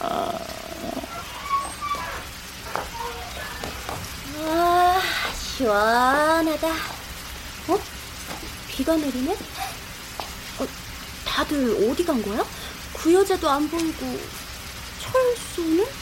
아, 0.00 0.38
시원하다. 5.56 6.68
어? 7.68 7.78
비가 8.68 8.96
내리네? 8.96 9.32
어, 9.32 10.66
다들 11.26 11.90
어디 11.90 12.04
간 12.04 12.22
거야? 12.22 12.42
그 12.94 13.12
여자도 13.12 13.48
안 13.50 13.68
보이고, 13.68 14.18
철수는? 15.00 16.01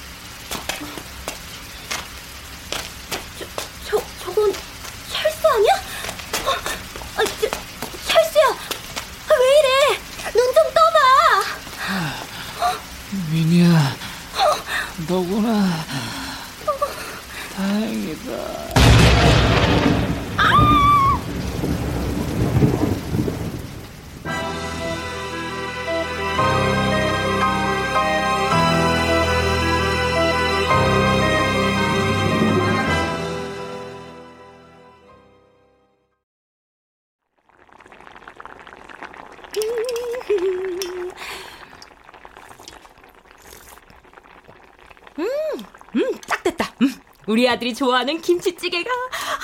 우리 47.40 47.48
아들이 47.48 47.74
좋아하는 47.74 48.20
김치찌개가 48.20 48.90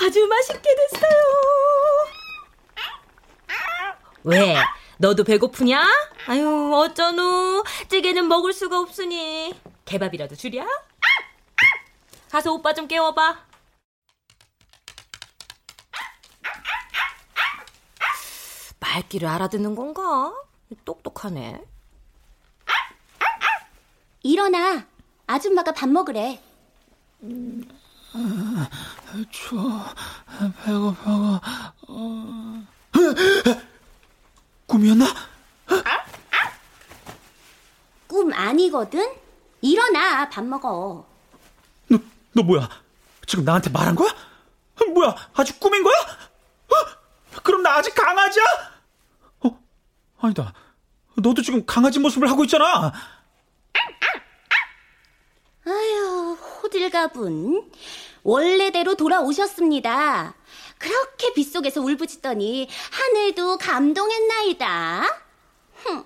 아주 0.05 0.27
맛있게 0.27 0.69
됐어요. 0.75 1.11
왜? 4.23 4.55
너도 4.99 5.23
배고프냐? 5.23 5.83
아유, 6.27 6.75
어쩌노. 6.75 7.63
찌개는 7.89 8.27
먹을 8.27 8.53
수가 8.53 8.79
없으니. 8.81 9.59
개밥이라도 9.85 10.35
주랴? 10.35 10.67
가서 12.29 12.53
오빠 12.53 12.75
좀 12.75 12.87
깨워봐. 12.87 13.47
말귀를 18.79 19.27
알아듣는 19.27 19.73
건가? 19.73 20.35
똑똑하네. 20.85 21.63
일어나. 24.21 24.85
아줌마가 25.25 25.71
밥 25.71 25.89
먹으래. 25.89 26.39
추워. 29.31 29.83
배고파가. 30.63 31.41
어... 31.87 32.63
꿈이었나? 34.65 35.05
꿈 38.07 38.33
아니거든? 38.33 39.15
일어나. 39.61 40.29
밥 40.29 40.43
먹어. 40.43 41.07
너, 41.89 41.97
너 42.33 42.43
뭐야? 42.43 42.69
지금 43.25 43.43
나한테 43.43 43.69
말한 43.69 43.95
거야? 43.95 44.09
뭐야? 44.93 45.15
아주 45.33 45.57
꿈인 45.59 45.83
거야? 45.83 45.95
어? 45.95 47.39
그럼 47.43 47.61
나 47.61 47.75
아직 47.75 47.93
강아지야? 47.93 48.43
어? 49.41 49.59
아니다. 50.19 50.53
너도 51.15 51.41
지금 51.41 51.65
강아지 51.65 51.99
모습을 51.99 52.29
하고 52.29 52.43
있잖아. 52.43 52.91
아휴, 55.65 56.26
호들갑은 56.71 57.71
원래대로 58.23 58.95
돌아오셨습니다. 58.95 60.33
그렇게 60.77 61.33
빗속에서 61.33 61.81
울부짖더니 61.81 62.67
하늘도 62.91 63.57
감동했나이다. 63.57 65.03
흠, 65.75 66.03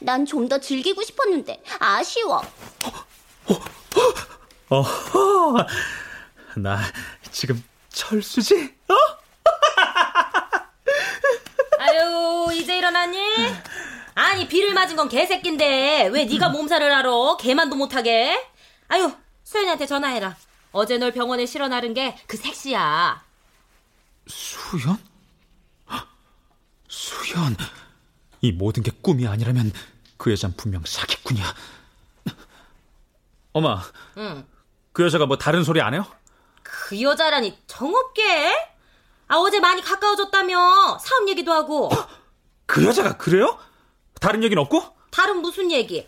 난 0.00 0.26
좀 0.26 0.48
더 0.48 0.58
즐기고 0.58 1.02
싶었는데 1.02 1.62
아쉬워. 1.78 2.42
어허, 4.68 5.66
나 6.56 6.80
지금 7.30 7.62
철수지? 7.90 8.74
어? 8.88 8.94
아유, 11.78 12.48
이제 12.52 12.76
일어났니? 12.78 13.18
아니, 14.14 14.48
비를 14.48 14.74
맞은 14.74 14.96
건 14.96 15.08
개새끼인데 15.08 16.08
왜 16.12 16.24
네가 16.24 16.48
몸살을 16.50 16.92
알아? 16.92 17.36
개만도 17.38 17.76
못하게. 17.76 18.36
아유, 18.88 19.10
수연이한테 19.50 19.86
전화해라. 19.86 20.36
어제 20.70 20.96
널 20.96 21.10
병원에 21.10 21.44
실어 21.44 21.66
나른 21.66 21.92
게 21.92 22.16
그 22.28 22.36
색시야. 22.36 23.20
수연? 24.28 24.96
수연. 26.88 27.56
이 28.42 28.52
모든 28.52 28.84
게 28.84 28.92
꿈이 29.02 29.26
아니라면 29.26 29.72
그 30.16 30.30
여잔 30.30 30.54
분명 30.56 30.84
사기꾼이야. 30.86 31.54
엄마, 33.52 33.82
응. 34.18 34.46
그 34.92 35.02
여자가 35.04 35.26
뭐 35.26 35.36
다른 35.36 35.64
소리 35.64 35.80
안 35.80 35.94
해요? 35.94 36.06
그 36.62 37.00
여자라니 37.02 37.58
정없게? 37.66 38.68
아, 39.26 39.36
어제 39.36 39.58
많이 39.58 39.82
가까워졌다며. 39.82 40.98
사업 40.98 41.28
얘기도 41.28 41.52
하고. 41.52 41.90
그 42.66 42.84
여자가 42.84 43.16
그래요? 43.16 43.58
다른 44.20 44.44
얘기는 44.44 44.60
없고? 44.62 44.96
다른 45.10 45.38
무슨 45.42 45.72
얘기? 45.72 46.06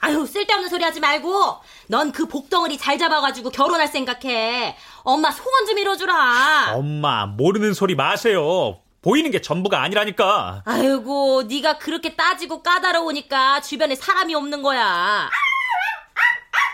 아유, 0.00 0.26
쓸데없는 0.26 0.68
소리 0.68 0.84
하지 0.84 1.00
말고. 1.00 1.58
넌 1.88 2.12
그 2.12 2.26
복덩어리 2.26 2.78
잘 2.78 2.98
잡아가지고 2.98 3.50
결혼할 3.50 3.88
생각해. 3.88 4.76
엄마 5.02 5.30
소원 5.30 5.66
좀 5.66 5.78
이뤄주라. 5.78 6.72
엄마, 6.74 7.26
모르는 7.26 7.74
소리 7.74 7.94
마세요. 7.94 8.80
보이는 9.02 9.30
게 9.30 9.40
전부가 9.40 9.82
아니라니까. 9.82 10.62
아이고, 10.66 11.44
네가 11.44 11.78
그렇게 11.78 12.16
따지고 12.16 12.62
까다로우니까 12.62 13.60
주변에 13.62 13.94
사람이 13.94 14.34
없는 14.34 14.62
거야. 14.62 15.30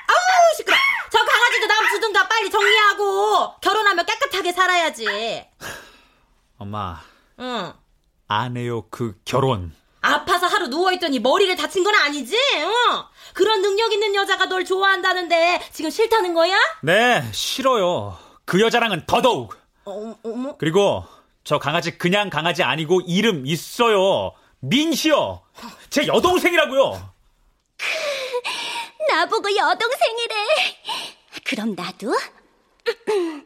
아우, 0.09 0.57
시끄러. 0.57 0.77
저 1.11 1.19
강아지도 1.19 1.67
남 1.67 1.89
주든가 1.91 2.29
빨리 2.29 2.51
정리하고 2.51 3.55
결혼하면 3.61 4.07
깨끗하게 4.07 4.53
살아야지. 4.53 5.45
엄마, 6.59 7.01
응. 7.39 7.73
안 8.29 8.57
해요, 8.57 8.87
그 8.91 9.15
결혼. 9.25 9.75
아파서 10.07 10.47
하루 10.47 10.69
누워있더니 10.69 11.19
머리를 11.19 11.57
다친 11.57 11.83
건 11.83 11.95
아니지? 11.97 12.37
응. 12.37 13.03
그런 13.35 13.61
능력 13.61 13.93
있는 13.93 14.15
여자가 14.15 14.47
널 14.47 14.65
좋아한다는데 14.65 15.69
지금 15.73 15.91
싫다는 15.91 16.33
거야? 16.33 16.57
네, 16.83 17.25
싫어요. 17.33 18.17
그 18.45 18.61
여자랑은 18.61 19.05
더더욱. 19.07 19.57
어, 19.85 20.17
어머. 20.25 20.57
그리고 20.59 21.05
저 21.43 21.59
강아지 21.59 21.99
그냥 21.99 22.31
강아지 22.31 22.63
아니고 22.63 23.01
이름 23.07 23.47
있어요. 23.47 24.33
민시요. 24.61 25.43
제 25.91 26.07
여동생이라고요. 26.07 27.15
나보고 29.11 29.57
여동생이래. 29.57 30.35
그럼 31.45 31.75
나도? 31.75 32.15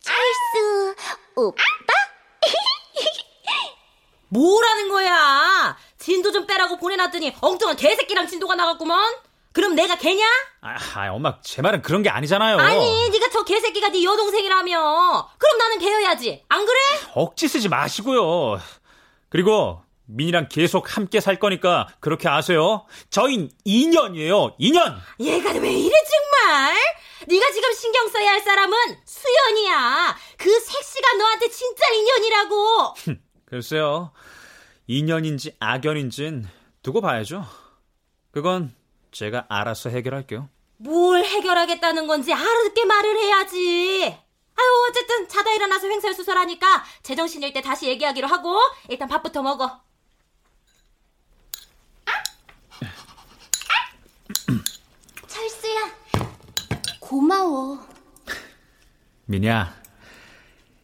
찰스 0.00 0.94
오빠? 1.36 1.62
뭐라는 4.28 4.88
거야? 4.88 5.76
진도 5.98 6.32
좀 6.32 6.46
빼라고 6.46 6.76
보내놨더니 6.78 7.34
엉뚱한 7.40 7.76
개새끼랑 7.76 8.26
진도가 8.26 8.54
나갔구먼. 8.54 9.14
그럼 9.52 9.74
내가 9.74 9.96
개냐? 9.96 10.24
아, 10.60 10.76
아, 10.94 11.12
엄마 11.12 11.40
제 11.42 11.62
말은 11.62 11.82
그런 11.82 12.02
게 12.02 12.10
아니잖아요. 12.10 12.58
아니, 12.58 13.10
네가 13.10 13.30
저 13.30 13.42
개새끼가 13.44 13.88
네 13.88 14.04
여동생이라며. 14.04 15.30
그럼 15.38 15.58
나는 15.58 15.78
개여야지. 15.78 16.44
안 16.48 16.64
그래? 16.64 16.78
억지 17.14 17.48
쓰지 17.48 17.68
마시고요. 17.68 18.60
그리고 19.30 19.82
민이랑 20.06 20.48
계속 20.48 20.96
함께 20.96 21.20
살 21.20 21.38
거니까 21.38 21.88
그렇게 22.00 22.28
아세요. 22.28 22.86
저희 23.10 23.48
2년이에요. 23.66 24.56
2년. 24.58 24.96
얘가 25.20 25.50
왜 25.52 25.72
이래 25.72 25.94
정말? 26.10 26.74
네가 27.26 27.50
지금 27.52 27.72
신경 27.74 28.08
써야 28.08 28.30
할 28.30 28.40
사람은 28.40 28.76
수연이야. 29.04 30.16
그 30.38 30.60
색시가 30.60 31.14
너한테 31.14 31.48
진짜 31.48 31.84
인연이라고. 31.92 32.94
글쎄요. 33.48 34.12
인연인지 34.86 35.56
악연인진 35.58 36.46
두고 36.82 37.00
봐야죠. 37.00 37.46
그건 38.30 38.74
제가 39.10 39.46
알아서 39.48 39.88
해결할게요. 39.88 40.50
뭘 40.76 41.24
해결하겠다는 41.24 42.06
건지 42.06 42.32
알아듣게 42.32 42.84
말을 42.84 43.16
해야지. 43.16 44.04
아유, 44.04 44.86
어쨌든 44.90 45.28
자다 45.28 45.52
일어나서 45.54 45.88
횡설수설하니까 45.88 46.84
제정신일 47.02 47.54
때 47.54 47.62
다시 47.62 47.88
얘기하기로 47.88 48.26
하고 48.26 48.58
일단 48.88 49.08
밥부터 49.08 49.42
먹어. 49.42 49.80
철수야, 55.26 55.90
고마워. 57.00 57.86
민야, 59.24 59.74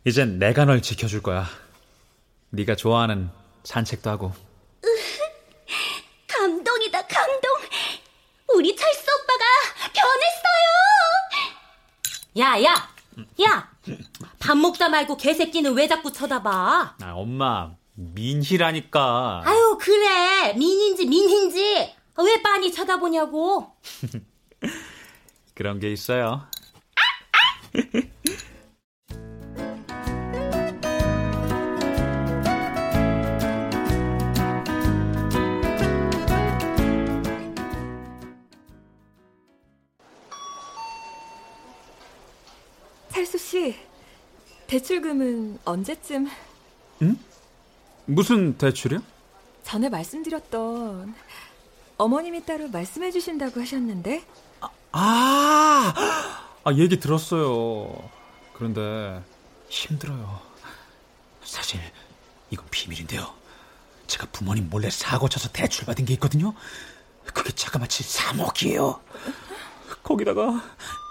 이젠 0.05 0.39
내가 0.39 0.65
널 0.65 0.81
지켜줄 0.81 1.23
거야. 1.23 1.47
네가 2.55 2.77
좋아하는 2.77 3.31
산책도 3.65 4.11
하고. 4.11 4.33
감동이다, 6.29 7.07
감동. 7.07 7.51
우리 8.55 8.75
철수 8.77 9.03
오빠가 9.03 9.45
변했어요. 9.93 10.75
야, 12.39 12.63
야, 12.63 12.89
야! 13.43 13.71
밥 14.39 14.57
먹다 14.57 14.89
말고 14.89 15.17
개새끼는 15.17 15.75
왜 15.75 15.89
자꾸 15.89 16.13
쳐다봐? 16.13 16.97
아, 17.03 17.13
엄마, 17.15 17.73
민희라니까. 17.95 19.43
아유, 19.45 19.79
그래. 19.81 20.53
민인지 20.55 21.07
민인지. 21.07 21.95
왜 22.17 22.43
빤히 22.43 22.73
쳐다보냐고. 22.73 23.75
그런 25.55 25.79
게 25.81 25.91
있어요. 25.93 26.47
대출금은 44.75 45.61
언제쯤? 45.64 46.29
응? 47.03 47.16
무슨 48.07 48.59
대출이요? 48.59 49.01
전에 49.62 49.89
말씀드렸던 49.89 51.14
어머님이 51.97 52.45
따로 52.45 52.66
말씀해 52.66 53.12
주신다고 53.12 53.61
하셨는데 53.61 54.25
아, 54.91 55.95
아, 56.64 56.72
얘기 56.72 56.99
들었어요. 56.99 58.11
그런데 58.53 59.22
힘들어요. 59.68 60.41
사실 61.45 61.79
이건 62.51 62.66
비밀인데요. 62.68 63.33
제가 64.09 64.27
제가 64.27 64.27
부모님 64.33 64.70
몰래 64.70 64.91
사고 64.91 65.29
쳐서 65.29 65.51
대출 65.53 65.85
받은 65.87 66.05
게 66.05 66.14
있거든요. 66.14 66.53
그게 67.33 67.53
자그마치 67.53 68.03
3억이에요. 68.03 68.99
거기다가 70.03 70.64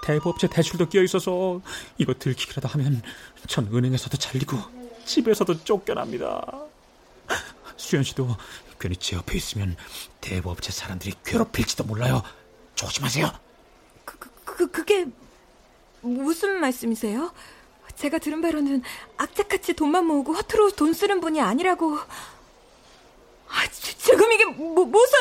대부업체 0.04 0.48
대출도 0.48 0.90
끼어 0.90 1.02
있어서 1.04 1.62
이거 1.98 2.14
들키기라도 2.14 2.68
하면 2.68 3.02
전 3.48 3.68
은행에서도 3.74 4.18
잘리고 4.18 4.58
집에서도 5.06 5.64
쫓겨납니다. 5.64 6.46
수현 7.78 8.04
씨도 8.04 8.36
괜히 8.80 8.98
제 8.98 9.16
옆에 9.16 9.38
있으면 9.38 9.78
대부업체 10.20 10.72
사람들이 10.72 11.14
괴롭힐지도 11.26 11.86
몰라요. 11.86 12.22
조심하세요. 12.76 13.32
그, 14.04 14.18
그, 14.44 14.72
그게 14.72 15.08
무슨 16.02 16.60
말씀이세요? 16.60 17.32
제가 17.96 18.18
들은 18.18 18.42
바로는 18.42 18.82
악착같이 19.18 19.74
돈만 19.74 20.06
모으고 20.06 20.34
허투루 20.34 20.74
돈 20.76 20.94
쓰는 20.94 21.22
분이 21.22 21.40
아니라고. 21.40 21.98
아, 23.48 23.68
지, 23.72 23.98
지금 23.98 24.32
이게 24.34 24.46
뭐, 24.46 24.86
무슨... 24.86 25.18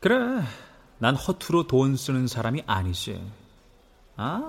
그래, 0.00 0.42
난 1.02 1.16
허투루 1.16 1.66
돈 1.66 1.96
쓰는 1.96 2.28
사람이 2.28 2.62
아니지. 2.64 3.20
아, 4.16 4.48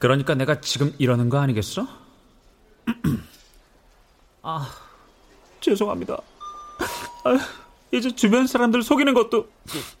그러니까 0.00 0.34
내가 0.34 0.60
지금 0.60 0.92
이러는 0.98 1.28
거 1.28 1.38
아니겠어? 1.38 1.86
아, 4.42 4.68
죄송합니다. 5.60 6.18
아, 7.22 7.38
이제 7.92 8.10
주변 8.10 8.48
사람들 8.48 8.82
속이는 8.82 9.14
것도 9.14 9.48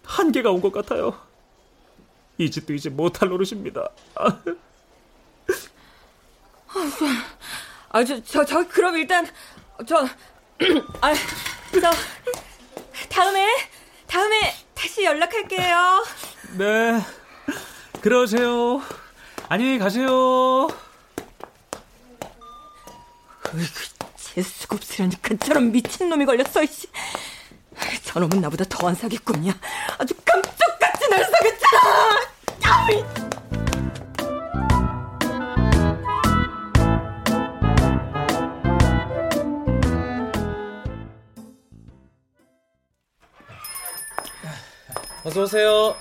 한계가 0.02 0.50
온 0.50 0.60
것 0.60 0.72
같아요. 0.72 1.16
이 2.36 2.50
집도 2.50 2.74
이제 2.74 2.90
못할 2.90 3.28
노릇입니다. 3.28 3.88
아, 4.16 4.40
아, 7.90 8.04
저, 8.04 8.20
저, 8.24 8.44
저, 8.44 8.66
그럼 8.66 8.96
일단, 8.96 9.24
저, 9.86 9.98
아, 11.00 11.14
저, 11.80 11.90
다음에, 13.08 13.46
다음에 14.08 14.65
다시 14.76 15.04
연락할게요. 15.04 16.04
네, 16.58 17.00
그러세요. 18.00 18.82
안녕히 19.48 19.78
가세요. 19.78 20.68
재수급스러니까 24.16 25.36
저런 25.36 25.72
미친놈이 25.72 26.26
걸렸어, 26.26 26.62
이씨. 26.62 26.88
저놈은 28.04 28.40
나보다 28.40 28.64
더한 28.68 28.94
사기꾼이야. 28.94 29.54
아주 29.98 30.14
감쪽같이 30.24 31.08
날 31.08 31.24
사겠잖아! 31.24 33.25
어서 45.26 45.42
오세요. 45.42 45.96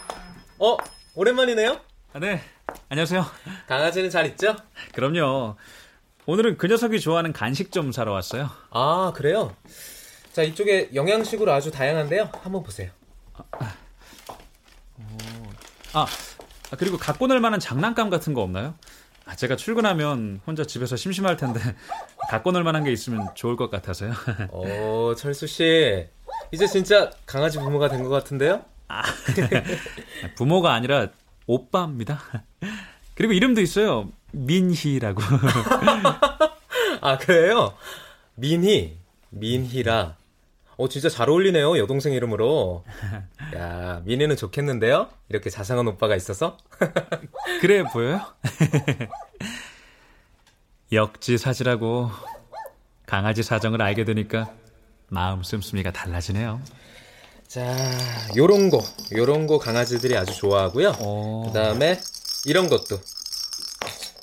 어, 0.60 0.78
오랜만이네요. 1.16 1.80
아, 2.14 2.20
네, 2.20 2.42
안녕하세요. 2.90 3.26
강아지는 3.68 4.12
잘 4.12 4.28
있죠? 4.28 4.56
그럼요. 4.94 5.56
오늘은 6.28 6.60
그 6.60 6.68
녀석이 6.68 7.00
좋아하는 7.00 7.34
간식 7.34 7.72
좀 7.72 7.92
사러 7.92 8.12
왔어요. 8.12 8.52
아, 8.70 9.14
그래요? 9.16 9.56
자, 10.32 10.44
이쪽에 10.44 10.92
영양식으로 10.94 11.52
아주 11.52 11.72
다양한데요. 11.72 12.30
한번 12.44 12.62
보세요. 12.62 12.92
아, 13.34 13.66
아, 16.72 16.76
그리고 16.78 16.98
갖고 17.00 17.26
놀 17.26 17.40
만한 17.40 17.60
장난감 17.60 18.12
같은 18.12 18.36
거 18.36 18.42
없나요? 18.42 18.76
아, 19.26 19.36
제가 19.36 19.56
출근하면 19.56 20.40
혼자 20.46 20.64
집에서 20.66 20.96
심심할 20.96 21.36
텐데 21.36 21.60
갖고 22.30 22.52
놀 22.52 22.64
만한 22.64 22.84
게 22.84 22.92
있으면 22.92 23.28
좋을 23.34 23.56
것 23.56 23.72
같아서요. 23.72 24.14
어, 24.52 25.16
철수 25.18 25.48
씨. 25.48 26.06
이제 26.52 26.68
진짜 26.68 27.10
강아지 27.26 27.58
부모가 27.58 27.90
된 27.90 28.04
것 28.04 28.10
같은데요? 28.10 28.64
아, 28.88 29.02
부모가 30.36 30.74
아니라 30.74 31.08
오빠입니다. 31.48 32.22
그리고 33.16 33.34
이름도 33.34 33.62
있어요. 33.62 34.10
민희라고. 34.32 35.22
아, 37.02 37.18
그래요? 37.18 37.74
민희. 38.36 38.98
민희라. 39.30 40.16
어, 40.78 40.90
진짜 40.90 41.08
잘 41.08 41.30
어울리네요. 41.30 41.78
여동생 41.78 42.14
이름으로. 42.14 42.84
야, 43.56 44.02
민희는 44.06 44.36
좋겠는데요? 44.36 45.10
이렇게 45.30 45.50
자상한 45.50 45.88
오빠가 45.88 46.16
있어서? 46.16 46.58
그래 47.62 47.84
보여요? 47.84 48.22
역지 50.92 51.38
사지라고 51.38 52.12
강아지 53.06 53.44
사정을 53.44 53.82
알게 53.82 54.04
되니까 54.04 54.52
마음 55.08 55.44
씀씀이가 55.44 55.92
달라지네요. 55.92 56.62
자, 57.48 57.64
요런 58.36 58.70
거. 58.70 58.84
요런 59.14 59.48
거 59.48 59.60
강아지들이 59.60 60.16
아주 60.18 60.36
좋아하고요. 60.36 60.92
그 61.46 61.52
다음에 61.54 62.00
이런 62.46 62.68
것도. 62.70 63.00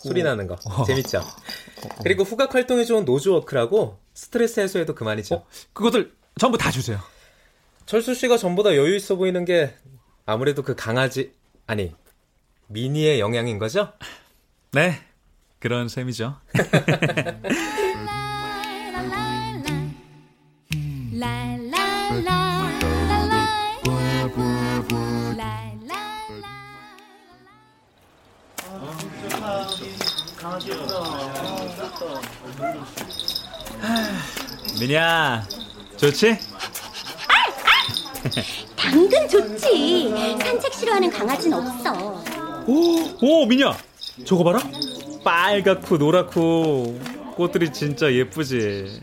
소리 0.03 0.23
나는 0.23 0.47
거. 0.49 0.57
재밌죠? 0.85 1.23
그리고 2.03 2.25
후각 2.25 2.55
활동에 2.55 2.85
좋은 2.85 3.05
nose 3.05 3.36
work라고 3.36 3.99
스트레스 4.14 4.61
해소에도 4.61 4.95
그만이죠. 4.95 5.45
그것들 5.73 6.12
전부 6.39 6.59
다 6.59 6.70
주세요. 6.70 6.99
철수 7.87 8.14
씨가 8.14 8.37
전보다 8.37 8.77
여유 8.77 8.95
있어 8.97 9.16
보이는 9.16 9.45
게 9.45 9.75
아무래도 10.27 10.62
그 10.62 10.75
강아지 10.75 11.33
아니 11.66 11.95
미니의 12.68 13.20
영향인 13.20 13.59
거죠? 13.59 13.93
네, 14.73 15.01
그런 15.59 15.89
셈이죠. 15.89 16.37
미니야, 34.78 35.47
좋지? 35.97 36.36
당근 38.76 39.28
좋지. 39.28 40.11
산책 40.40 40.72
싫어하는 40.74 41.11
강아지는 41.11 41.59
없어. 41.59 42.22
오, 42.66 42.99
오, 43.20 43.47
미니야, 43.47 43.76
저거 44.24 44.45
봐라. 44.45 44.61
빨갛고 45.24 45.97
노랗고 45.99 47.01
꽃들이 47.36 47.72
진짜 47.72 48.12
예쁘지. 48.12 49.01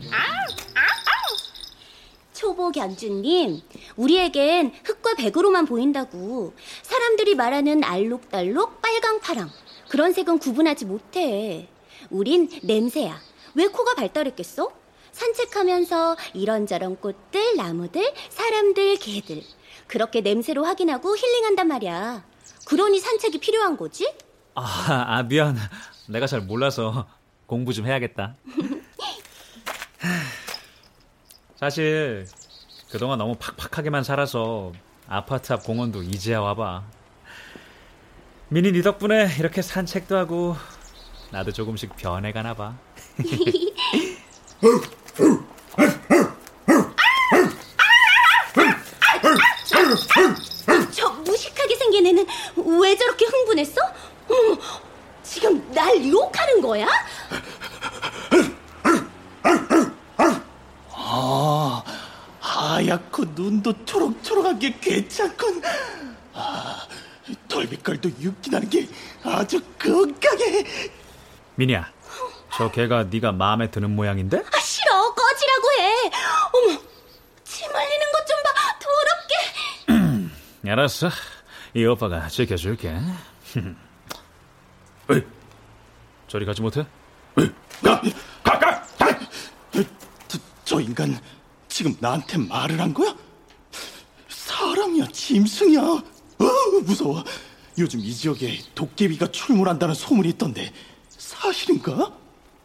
초보 2.34 2.70
견주님, 2.70 3.60
우리에겐 3.96 4.72
흙과 4.84 5.14
백으로만 5.14 5.66
보인다고. 5.66 6.54
사람들이 6.82 7.34
말하는 7.34 7.84
알록달록 7.84 8.80
빨강파랑 8.80 9.50
그런 9.90 10.12
색은 10.12 10.38
구분하지 10.38 10.84
못해. 10.84 11.66
우린 12.10 12.48
냄새야. 12.62 13.20
왜 13.56 13.66
코가 13.66 13.96
발달했겠어? 13.96 14.70
산책하면서 15.10 16.16
이런저런 16.34 16.96
꽃들, 16.96 17.56
나무들, 17.56 18.14
사람들, 18.30 18.98
개들. 18.98 19.42
그렇게 19.88 20.20
냄새로 20.20 20.64
확인하고 20.64 21.16
힐링한단 21.16 21.66
말이야. 21.66 22.24
그러니 22.66 23.00
산책이 23.00 23.40
필요한 23.40 23.76
거지? 23.76 24.08
아, 24.54 24.62
아 25.08 25.24
미안. 25.24 25.56
내가 26.08 26.28
잘 26.28 26.40
몰라서 26.40 27.08
공부 27.46 27.72
좀 27.72 27.86
해야겠다. 27.86 28.36
사실 31.56 32.28
그동안 32.92 33.18
너무 33.18 33.34
팍팍하게만 33.34 34.04
살아서 34.04 34.72
아파트 35.08 35.52
앞 35.52 35.64
공원도 35.64 36.04
이제야 36.04 36.40
와봐. 36.40 36.99
미니 38.50 38.72
네 38.72 38.82
덕분에 38.82 39.28
이렇게 39.38 39.62
산책도 39.62 40.16
하고 40.16 40.56
나도 41.30 41.52
조금씩 41.52 41.96
변해가나 41.96 42.54
봐. 42.54 42.76
저 50.92 51.08
무식하게 51.10 51.76
생긴 51.76 52.06
애는 52.06 52.26
왜 52.80 52.96
저렇게 52.96 53.24
흥분했어? 53.26 53.80
어머, 54.28 54.58
지금 55.22 55.70
날 55.72 55.96
유혹하는 56.02 56.60
거야? 56.60 56.86
아, 60.92 61.82
하얗고 62.40 63.24
눈도 63.34 63.72
초록초록한 63.84 64.58
게 64.58 64.76
괜찮군. 64.80 65.62
아, 66.34 66.86
털빛깔도 67.50 68.08
윤기 68.20 68.48
나는 68.50 68.70
게 68.70 68.88
아주 69.22 69.60
건강해. 69.78 70.64
미니야, 71.56 71.90
저 72.56 72.70
개가 72.70 73.04
네가 73.04 73.32
마음에 73.32 73.70
드는 73.70 73.94
모양인데? 73.94 74.38
아, 74.38 74.58
싫어, 74.60 75.12
꺼지라고 75.14 75.68
해. 75.80 76.10
어머, 76.54 76.80
침 77.44 77.68
흘리는 77.70 78.06
것 78.12 78.24
좀 78.26 78.42
봐, 78.42 78.50
더럽게. 79.98 80.70
알았어. 80.70 81.10
이 81.74 81.84
오빠가 81.84 82.28
지켜줄게. 82.28 82.96
에이, 85.10 85.22
저리 86.28 86.46
가지 86.46 86.62
못해? 86.62 86.86
가, 87.82 88.00
가, 88.42 88.58
가! 88.58 89.18
두, 90.28 90.38
저 90.64 90.80
인간 90.80 91.18
지금 91.68 91.96
나한테 92.00 92.38
말을 92.38 92.80
한 92.80 92.94
거야? 92.94 93.14
사람이야, 94.28 95.06
짐승이야. 95.12 95.80
어, 96.40 96.80
무서워. 96.82 97.22
요즘 97.78 98.00
이 98.00 98.12
지역에 98.14 98.58
도깨비가 98.74 99.30
출몰한다는 99.30 99.94
소문이 99.94 100.28
있던데 100.30 100.72
사실인가? 101.08 102.12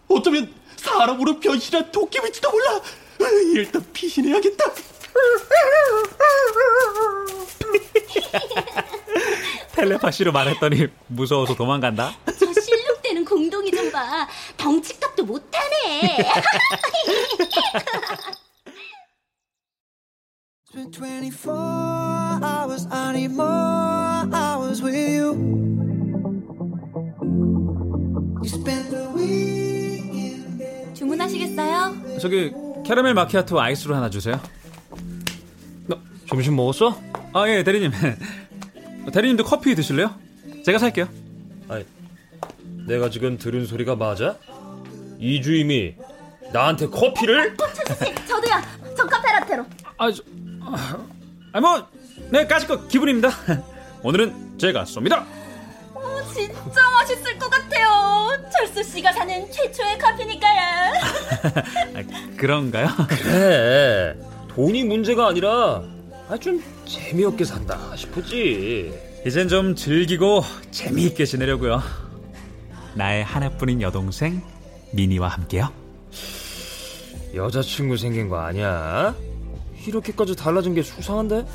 어쩌면 0.07 0.53
사람으로 0.78 1.39
변신한 1.39 1.91
도깨비지도 1.91 2.51
몰라. 2.51 2.76
어, 2.76 3.26
일단 3.53 3.86
피신해야겠다. 3.93 4.65
텔레파시로 9.73 10.32
말했더니 10.32 10.88
무서워서 11.07 11.55
도망간다. 11.55 12.15
저 12.39 12.45
실룩대는 12.61 13.26
공동이 13.26 13.71
좀 13.71 13.91
봐. 13.91 14.28
덩치값도 14.57 15.26
못하네. 15.26 16.17
It's 22.36 22.41
been 22.41 22.41
24 22.41 22.43
hours, 22.43 22.88
I 22.91 23.13
need 23.13 23.31
more 23.31 24.27
hours 24.33 24.81
with 24.81 24.95
you. 24.95 25.33
You 28.41 28.49
spent 28.49 28.89
the 28.89 29.07
weekend. 29.15 30.93
주문하시겠어요? 30.95 32.19
저기 32.19 32.51
캐러멜 32.86 33.13
마키아토 33.13 33.59
아이스로 33.59 33.95
하나 33.95 34.09
주세요. 34.09 34.39
점심 36.27 36.55
먹었어? 36.55 36.99
아, 37.33 37.47
예, 37.47 37.63
대리님. 37.63 37.91
대리님도 39.13 39.43
커피 39.45 39.75
드실래요? 39.75 40.13
제가 40.65 40.77
살게요. 40.79 41.07
아니, 41.69 41.86
내가 42.88 43.09
지금 43.09 43.38
들은 43.38 43.65
소리가 43.65 43.95
맞아? 43.95 44.38
이 45.19 45.41
주임이 45.41 45.95
나한테 46.51 46.88
커피를? 46.88 47.55
저도요. 48.27 48.61
저 48.97 49.05
카페라테로. 49.05 49.65
아, 49.97 50.11
저, 50.11 50.23
아, 51.53 51.61
뭐, 51.61 51.88
네, 52.30 52.45
까짓거 52.47 52.88
기분입니다. 52.88 53.30
오늘은 54.03 54.57
제가 54.57 54.84
쏩니다. 54.84 55.26
어, 55.93 56.01
진짜 56.34 56.82
맛있을 56.99 57.38
것 57.38 57.49
같아요. 57.49 58.30
철수 58.51 58.84
씨가 58.84 59.11
사는 59.13 59.51
최초의 59.51 59.97
커피니까요. 59.99 60.93
아, 61.95 62.36
그런가요? 62.38 62.88
그래. 63.09 64.15
돈이 64.49 64.84
문제가 64.84 65.28
아니라 65.28 65.84
아, 66.30 66.38
좀 66.38 66.63
재미없게 66.86 67.45
산다 67.45 67.95
싶었지. 67.95 68.93
이젠 69.26 69.47
좀 69.47 69.76
즐기고 69.76 70.43
재미있게 70.71 71.26
지내려고요. 71.26 71.82
나의 72.95 73.23
하나뿐인 73.23 73.82
여동생 73.82 74.41
미니와 74.91 75.28
함께요. 75.30 75.69
여자친구 77.34 77.97
생긴 77.97 78.30
거 78.30 78.39
아니야? 78.39 79.13
이렇게까지 79.86 80.36
달라진 80.36 80.73
게 80.73 80.82
수상한데? 80.82 81.45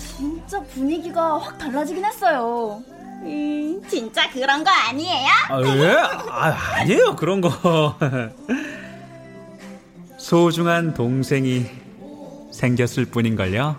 진짜 0.00 0.60
분위기가 0.74 1.38
확 1.38 1.58
달라지긴 1.58 2.04
했어요. 2.04 2.82
음, 3.22 3.82
진짜 3.88 4.28
그런 4.30 4.64
거 4.64 4.70
아니에요? 4.70 5.28
아, 5.50 5.62
예? 5.62 5.96
아, 6.30 6.56
아니에요, 6.80 7.16
그런 7.16 7.40
거. 7.40 7.52
소중한 10.16 10.94
동생이 10.94 11.66
생겼을 12.50 13.04
뿐인걸요. 13.06 13.76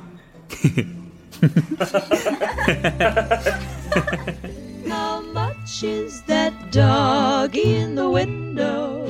How 4.87 5.21
much 5.33 5.83
is 5.83 6.21
that 6.27 6.53
doggy 6.71 7.77
in 7.77 7.95
the 7.95 8.07
window? 8.07 9.07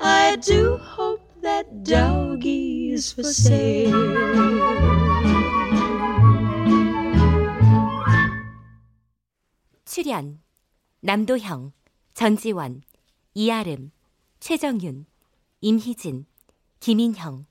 I 0.00 0.36
do 0.36 0.76
hope 0.78 1.22
that 1.42 1.84
doggy 1.84 2.92
is 2.92 3.12
for 3.12 3.24
sale. 3.24 5.07
출연 9.90 10.38
남도형, 11.00 11.72
전지원, 12.12 12.82
이아름, 13.32 13.90
최정윤, 14.38 15.06
임희진, 15.62 16.26
김인형, 16.78 17.46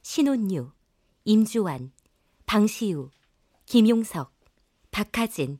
신혼유, 0.00 0.72
임주환, 1.26 1.92
방시우, 2.46 3.10
김용석, 3.66 4.32
박하진, 4.90 5.58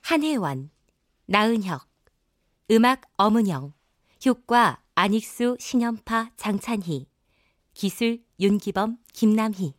한혜원, 0.00 0.70
나은혁, 1.26 1.86
음악 2.70 3.02
엄은영, 3.18 3.74
효과 4.24 4.82
안익수, 4.94 5.58
신연파, 5.60 6.30
장찬희, 6.38 7.06
기술 7.74 8.24
윤기범, 8.40 8.96
김남희. 9.12 9.74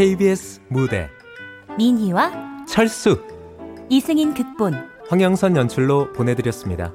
KBS 0.00 0.62
무대. 0.68 1.10
민희와 1.76 2.64
철수. 2.66 3.22
이승인 3.90 4.32
극본. 4.32 4.74
황영선 5.10 5.58
연출로 5.58 6.10
보내드렸습니다. 6.14 6.94